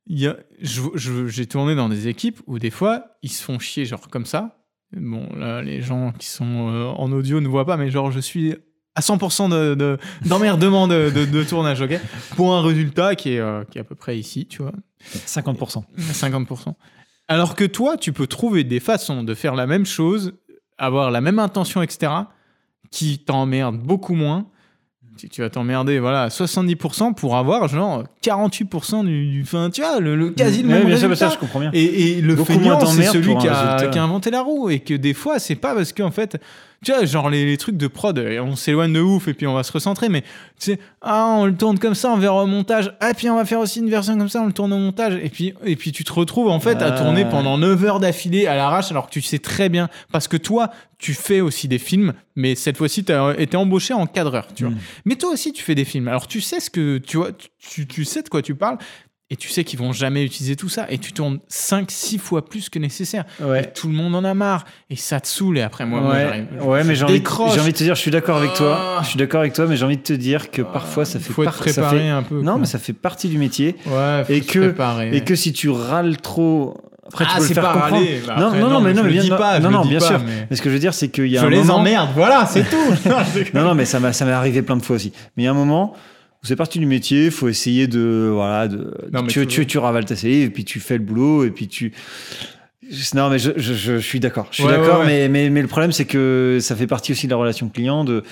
[0.06, 3.42] il y a, je- je- j'ai tourné dans des équipes où des fois, ils se
[3.42, 4.58] font chier, genre comme ça.
[4.96, 8.20] Bon, là, les gens qui sont euh, en audio ne voient pas, mais genre, je
[8.20, 8.54] suis
[8.96, 11.98] à 100% de- de- d'emmerdement de, de, de tournage, ok?
[12.36, 14.72] Pour un résultat qui est, euh, qui est à peu près ici, tu vois,
[15.26, 15.82] 50%.
[15.98, 16.74] 50%.
[17.28, 20.34] Alors que toi, tu peux trouver des façons de faire la même chose,
[20.78, 22.12] avoir la même intention, etc.,
[22.90, 24.46] qui t'emmerdent beaucoup moins.
[25.16, 29.80] Tu, tu vas t'emmerder, voilà, à 70% pour avoir genre 48% du, du fin, tu
[29.80, 31.30] vois, le, le quasi le même bien résultat.
[31.30, 31.70] sûr, je comprends bien.
[31.72, 34.70] Et, et le feignant, c'est celui qui a, qui a inventé la roue.
[34.70, 36.36] Et que des fois, c'est pas parce qu'en fait,
[36.84, 39.46] tu vois, genre les, les trucs de prod, et on s'éloigne de ouf et puis
[39.46, 40.26] on va se recentrer, mais tu
[40.58, 42.94] sais, ah, on le tourne comme ça, on verra au montage.
[43.00, 45.18] Ah, puis on va faire aussi une version comme ça, on le tourne au montage.
[45.22, 48.46] Et puis, et puis tu te retrouves en fait à tourner pendant 9 heures d'affilée
[48.46, 49.88] à l'arrache alors que tu sais très bien.
[50.12, 53.94] Parce que toi, tu fais aussi des films, mais cette fois-ci, tu as été embauché
[53.94, 54.72] en cadreur, tu vois.
[54.72, 54.78] Mm.
[55.04, 56.08] Mais toi aussi, tu fais des films.
[56.08, 58.78] Alors, tu sais ce que tu vois, tu, tu sais de quoi tu parles,
[59.34, 62.68] et tu sais qu'ils vont jamais utiliser tout ça, et tu tournes 5-6 fois plus
[62.68, 63.24] que nécessaire.
[63.40, 65.58] Et tout le monde en a marre, et ça te saoule.
[65.58, 66.46] Et après, moi, moi, ouais, j'arrive.
[66.68, 68.78] ouais, je mais j'ai envie, envie de te dire, je suis d'accord avec toi.
[68.80, 69.00] Ah.
[69.02, 71.24] Je suis d'accord avec toi, mais j'ai envie de te dire que parfois ça Il
[71.24, 72.36] fait faut être préparé fait- un peu.
[72.42, 72.60] Non, quoi.
[72.60, 73.74] mais ça fait partie du métier.
[73.86, 75.16] Ouais, faut et que- préparer.
[75.16, 76.76] Et que si tu râles trop,
[77.08, 78.22] après tu ah, c'est faire pas râler.
[78.26, 79.82] Bah, non, après, non, non, mais je non, mais bien, dis pas, non, je non,
[79.82, 80.20] dis bien pas, sûr.
[80.24, 81.74] mais- Mais ce que je veux dire, c'est qu'il y a Je un les moment-
[81.76, 82.76] emmerde, voilà, c'est tout.
[83.54, 85.12] Non, non, mais ça m'a, ça m'est arrivé plein de fois aussi.
[85.36, 85.94] Mais il y a un moment
[86.44, 90.16] c'est parti du métier, faut essayer de, voilà, de, Non, tu, tu, tu ravales ta
[90.16, 91.92] salive et puis tu fais le boulot et puis tu.
[93.14, 94.48] Non, mais je, je, je, je suis d'accord.
[94.50, 95.28] Je suis Ouais, d'accord, ouais, mais, ouais.
[95.28, 98.22] mais, mais le problème, c'est que ça fait partie aussi de la relation client de,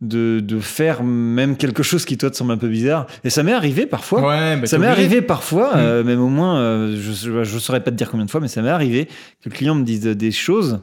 [0.00, 3.06] de, de faire même quelque chose qui, toi, te semble un peu bizarre.
[3.22, 4.20] Et ça m'est arrivé parfois.
[4.22, 5.78] Bah, Ça m'est arrivé parfois, Mm.
[5.78, 8.48] euh, même au moins, euh, je ne saurais pas te dire combien de fois, mais
[8.48, 10.80] ça m'est arrivé que le client me dise des choses.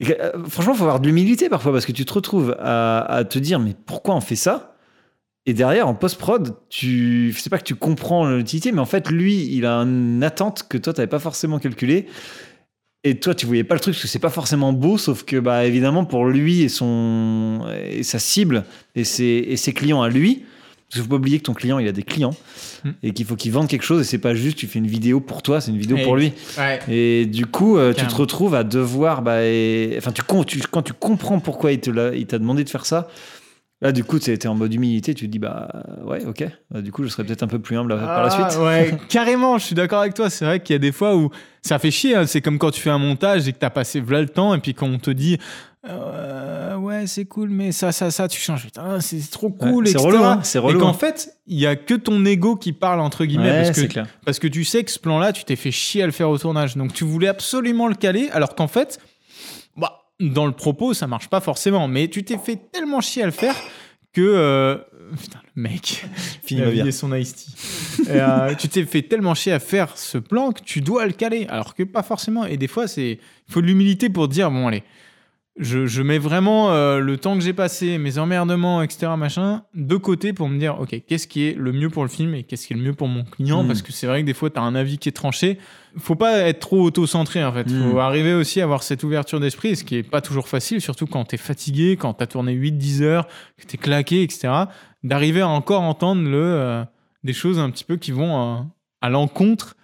[0.00, 2.56] Et que, euh, franchement, il faut avoir de l'humilité parfois parce que tu te retrouves
[2.58, 4.69] à, à te dire mais pourquoi on fait ça?
[5.46, 9.48] Et derrière, en post-prod, tu c'est pas que tu comprends l'utilité, mais en fait, lui,
[9.54, 12.06] il a une attente que toi, tu n'avais pas forcément calculée.
[13.02, 15.36] Et toi, tu voyais pas le truc parce que c'est pas forcément beau, sauf que,
[15.38, 18.64] bah, évidemment, pour lui et, son, et sa cible
[18.94, 20.44] et ses, et ses clients à lui,
[20.88, 22.34] parce qu'il faut pas oublier que ton client, il a des clients
[22.84, 22.90] Mm.
[23.02, 25.20] et qu'il faut qu'il vende quelque chose et c'est pas juste tu fais une vidéo
[25.20, 26.32] pour toi, c'est une vidéo Et- pour lui.
[26.58, 26.78] Ouais.
[26.88, 30.44] Et du coup, euh, tu te retrouves à devoir, bah, et- enfin, tu, quand
[30.82, 33.08] tu comprends pourquoi il te l'a- il t'a demandé de faire ça,
[33.82, 35.68] là, du coup, tu es en mode humilité, tu te dis, bah,
[36.04, 38.50] ouais, ok, Bah, du coup, je serais peut-être un peu plus humble par la Ah,
[38.50, 38.60] suite.
[38.62, 40.28] Ouais, carrément, je suis d'accord avec toi.
[40.30, 41.30] C'est vrai qu'il y a des fois où
[41.62, 42.14] ça fait chier.
[42.16, 42.26] hein.
[42.26, 44.58] C'est comme quand tu fais un montage et que t'as passé voilà le temps et
[44.58, 45.38] puis qu'on te dit
[45.88, 49.90] euh, ouais c'est cool mais ça ça ça tu changes Putain, c'est trop cool Ouais,
[49.90, 50.92] c'est relou, hein, c'est et relou, qu'en hein.
[50.92, 54.06] fait il y a que ton ego qui parle entre guillemets Ouais, parce que clair.
[54.26, 56.36] parce que tu sais que ce plan-là, tu t'es fait chier à le faire au
[56.38, 56.76] tournage.
[56.76, 59.00] Donc tu voulais absolument le caler, alors qu'en fait,
[60.20, 61.88] dans le propos, ça marche pas forcément.
[61.88, 63.54] Mais tu t'es fait tellement chier à le faire
[64.12, 64.20] que.
[64.20, 64.76] euh,
[65.20, 66.04] Putain, le mec,
[66.44, 68.02] Fini il a son iced tea.
[68.02, 71.12] Et, euh, tu t'es fait tellement chier à faire ce plan que tu dois le
[71.12, 72.46] caler, alors que pas forcément.
[72.46, 73.18] Et des fois, c'est
[73.48, 74.84] il faut de l'humilité pour dire bon allez,
[75.60, 79.96] je, je mets vraiment euh, le temps que j'ai passé, mes emmerdements, etc., machin, de
[79.96, 82.66] côté pour me dire, ok, qu'est-ce qui est le mieux pour le film et qu'est-ce
[82.66, 83.62] qui est le mieux pour mon client?
[83.62, 83.66] Mm.
[83.66, 85.58] Parce que c'est vrai que des fois, tu as un avis qui est tranché.
[85.98, 87.70] Faut pas être trop auto-centré, en fait.
[87.70, 87.90] Mm.
[87.90, 91.06] Faut arriver aussi à avoir cette ouverture d'esprit, ce qui est pas toujours facile, surtout
[91.06, 94.52] quand tu es fatigué, quand tu as tourné 8-10 heures, que tu es claqué, etc.,
[95.02, 96.84] d'arriver à encore entendre le, euh,
[97.22, 98.62] des choses un petit peu qui vont euh,
[99.02, 99.76] à l'encontre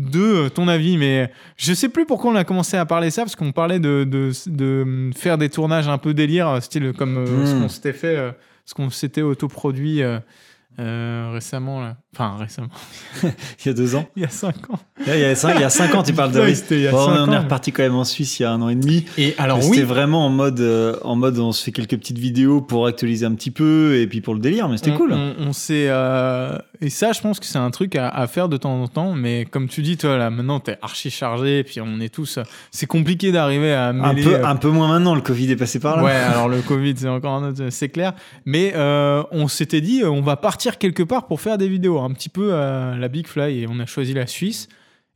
[0.00, 3.22] de euh, ton avis, mais je sais plus pourquoi on a commencé à parler ça,
[3.22, 7.18] parce qu'on parlait de, de, de faire des tournages un peu délire, euh, style comme
[7.18, 7.60] euh, ce Mm.
[7.62, 8.30] qu'on s'était fait, euh,
[8.64, 11.96] ce qu'on s'était autoproduit euh, récemment, là.
[12.14, 12.68] Enfin récemment,
[13.22, 14.06] Il y a deux ans.
[14.16, 14.78] il y a cinq ans.
[15.06, 16.74] Là, il, y a cinq, il y a cinq ans, tu parles de risque.
[16.90, 19.06] Bon, on est reparti quand même en Suisse il y a un an et demi.
[19.16, 22.18] Et alors oui, C'était vraiment en mode, euh, en mode, on se fait quelques petites
[22.18, 25.12] vidéos pour actualiser un petit peu et puis pour le délire, mais c'était cool.
[25.12, 28.48] On, on s'est, euh, et ça, je pense que c'est un truc à, à faire
[28.48, 29.14] de temps en temps.
[29.14, 31.60] Mais comme tu dis, toi, là, maintenant, t'es archi chargé.
[31.60, 32.38] Et puis, on est tous.
[32.70, 35.78] C'est compliqué d'arriver à un, peu, euh, un peu moins maintenant, le Covid est passé
[35.78, 36.02] par là.
[36.02, 38.14] Ouais, alors le Covid, c'est encore un autre, c'est clair.
[38.44, 42.28] Mais on s'était dit, on va partir quelque part pour faire des vidéos, un petit
[42.28, 44.68] peu à la Big Fly, et on a choisi la Suisse.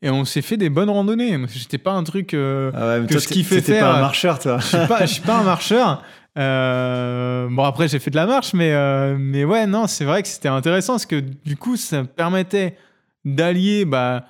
[0.02, 1.38] Et on s'est fait des bonnes randonnées.
[1.48, 2.34] J'étais pas un truc.
[2.34, 4.58] euh, Ah ouais, que toi, fait t'étais faire, pas un marcheur, toi.
[4.58, 6.02] je suis pas, je suis pas un marcheur.
[6.36, 10.20] Euh, bon après j'ai fait de la marche, mais euh, mais ouais non c'est vrai
[10.20, 12.76] que c'était intéressant parce que du coup ça me permettait
[13.24, 14.24] d'allier bah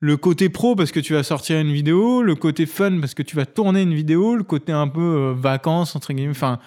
[0.00, 3.22] le côté pro parce que tu vas sortir une vidéo, le côté fun parce que
[3.22, 6.58] tu vas tourner une vidéo, le côté un peu euh, vacances entre guillemets, enfin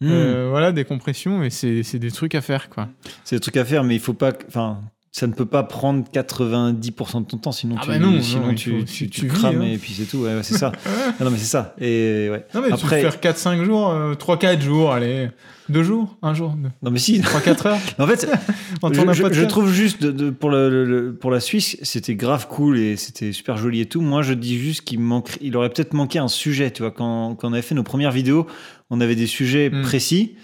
[0.00, 0.08] Hmm.
[0.10, 2.88] euh, voilà décompression et c'est c'est des trucs à faire quoi.
[3.24, 4.32] C'est des trucs à faire, mais il faut pas.
[4.48, 4.80] Enfin,
[5.10, 8.48] ça ne peut pas prendre 90% de ton temps, sinon Ah tu, bah non, sinon
[8.48, 9.66] non, tu, faut- tu, tu- tu tu vis, crames hein.
[9.72, 10.18] et puis c'est tout.
[10.18, 10.72] Ouais, ouais, c'est ça.
[11.18, 11.74] Ah non, mais c'est ça.
[11.80, 12.44] Et ouais.
[12.54, 13.88] Non mais Après, tu peux faire 4-5 jours,
[14.18, 15.30] 3-4 jours, allez,
[15.70, 17.20] 2 jours, 1 jour, non mais si.
[17.20, 17.78] 3-4 heures.
[17.98, 18.28] En fait,
[18.82, 21.78] On je, je- je trouve juste de- de- pour, le, le- le- pour la Suisse,
[21.82, 24.02] c'était grave cool et c'était super joli et tout.
[24.02, 26.70] Moi, je dis juste qu'il manque, il aurait peut-être manqué un sujet.
[26.70, 28.46] Tu vois, quand, quand on avait fait nos premières vidéos,
[28.90, 29.82] on avait des sujets Mm.
[29.82, 30.36] précis.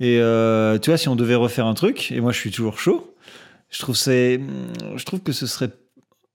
[0.00, 2.78] Et euh, tu vois, si on devait refaire un truc, et moi je suis toujours
[2.78, 3.14] chaud,
[3.70, 4.40] je trouve, c'est,
[4.96, 5.70] je trouve que ce serait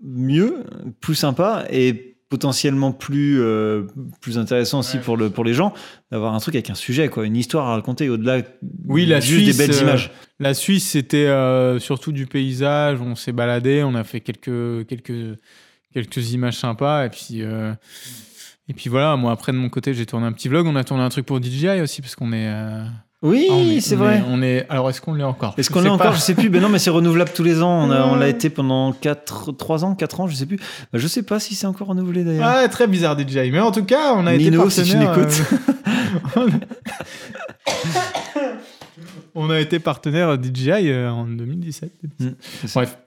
[0.03, 0.63] mieux,
[1.01, 3.83] plus sympa et potentiellement plus, euh,
[4.21, 5.03] plus intéressant aussi Ouais.
[5.03, 5.73] pour, le, pour les gens
[6.11, 8.43] d'avoir un truc avec un sujet, quoi, une histoire à raconter au-delà
[8.87, 10.11] Oui, la juste Suisse, des belles euh, images.
[10.39, 11.27] La Suisse, c'était
[11.79, 13.01] surtout du paysage.
[13.01, 15.37] On s'est baladé, on a fait quelques, quelques,
[15.93, 17.07] quelques images sympas.
[17.07, 17.41] Et puis,
[18.69, 20.65] et puis voilà, moi, après, de mon côté, j'ai tourné un petit vlog.
[20.67, 22.47] On a tourné un truc pour DJI aussi, parce qu'on est.
[22.47, 22.83] euh,
[23.21, 24.17] Oui, ah, c'est vrai.
[24.19, 25.53] est- on est, alors, est-ce qu'on l'est encore?
[25.57, 26.13] Est-ce qu'on l'a encore?
[26.13, 26.49] Je sais plus.
[26.49, 27.87] Ben non, mais c'est renouvelable tous les ans.
[27.87, 30.57] On a- on l'a été pendant 4, 3 ans, 4 ans, je sais plus.
[30.93, 32.47] Ben, je sais pas si c'est encore renouvelé d'ailleurs.
[32.55, 33.51] Ouais, très bizarre DJI.
[33.51, 35.17] Mais en tout cas, on a été Nino, si tu partenaire.
[36.37, 36.47] euh,
[39.35, 41.91] on a été partenaire DJI euh, en 2017.
[42.19, 42.27] Mm,
[42.61, 42.79] c'est ça.
[42.81, 42.97] Bref.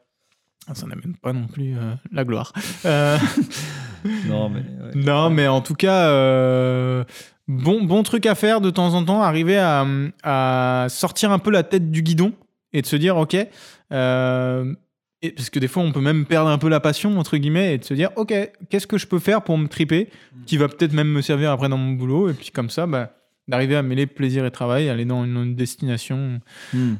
[0.74, 2.52] Ça n'amène pas non plus euh, la gloire.
[2.84, 3.18] Euh,
[4.28, 4.94] Non, mais ouais.
[4.94, 7.04] Non, mais en tout cas, euh,
[7.48, 9.86] bon, bon truc à faire de temps en temps, arriver à,
[10.22, 12.32] à sortir un peu la tête du guidon
[12.72, 16.58] et de se dire, ok, et, parce que des fois, on peut même perdre un
[16.58, 18.34] peu la passion, entre guillemets, et de se dire, ok,
[18.68, 20.08] qu'est-ce que je peux faire pour me triper,
[20.46, 23.12] qui va peut-être même me servir après dans mon boulot, et puis comme ça, bah,
[23.48, 26.40] d'arriver à mêler plaisir et travail, aller dans une, une destination.
[26.72, 26.94] Hmm.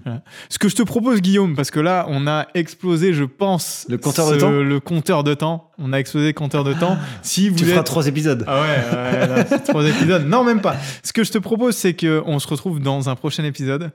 [0.49, 3.99] Ce que je te propose, Guillaume, parce que là, on a explosé, je pense, Le
[3.99, 5.71] compteur de temps Le compteur de temps.
[5.79, 6.99] On a explosé le compteur de temps.
[7.23, 8.45] Si vous Tu êtes feras 3 épisodes.
[8.47, 10.27] ah ouais, ouais là, c'est trois épisodes.
[10.27, 10.77] Non, même pas.
[11.03, 13.91] Ce que je te propose, c'est qu'on se retrouve dans un prochain épisode.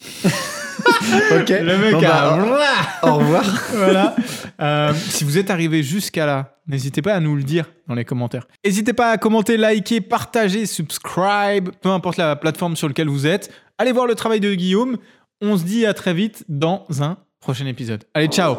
[1.40, 1.48] ok.
[1.48, 2.36] Le mec Bon, a...
[2.36, 2.68] bah,
[3.02, 3.44] Au revoir.
[3.72, 4.16] voilà.
[4.60, 8.04] Euh, si vous êtes arrivé jusqu'à là, n'hésitez pas à nous le dire dans les
[8.04, 8.46] commentaires.
[8.64, 13.50] N'hésitez pas à commenter, liker, partager, subscribe, peu importe la plateforme sur laquelle vous êtes.
[13.78, 14.96] Allez voir le travail de Guillaume.
[15.42, 18.04] On se dit à très vite dans un prochain épisode.
[18.14, 18.56] Allez, ciao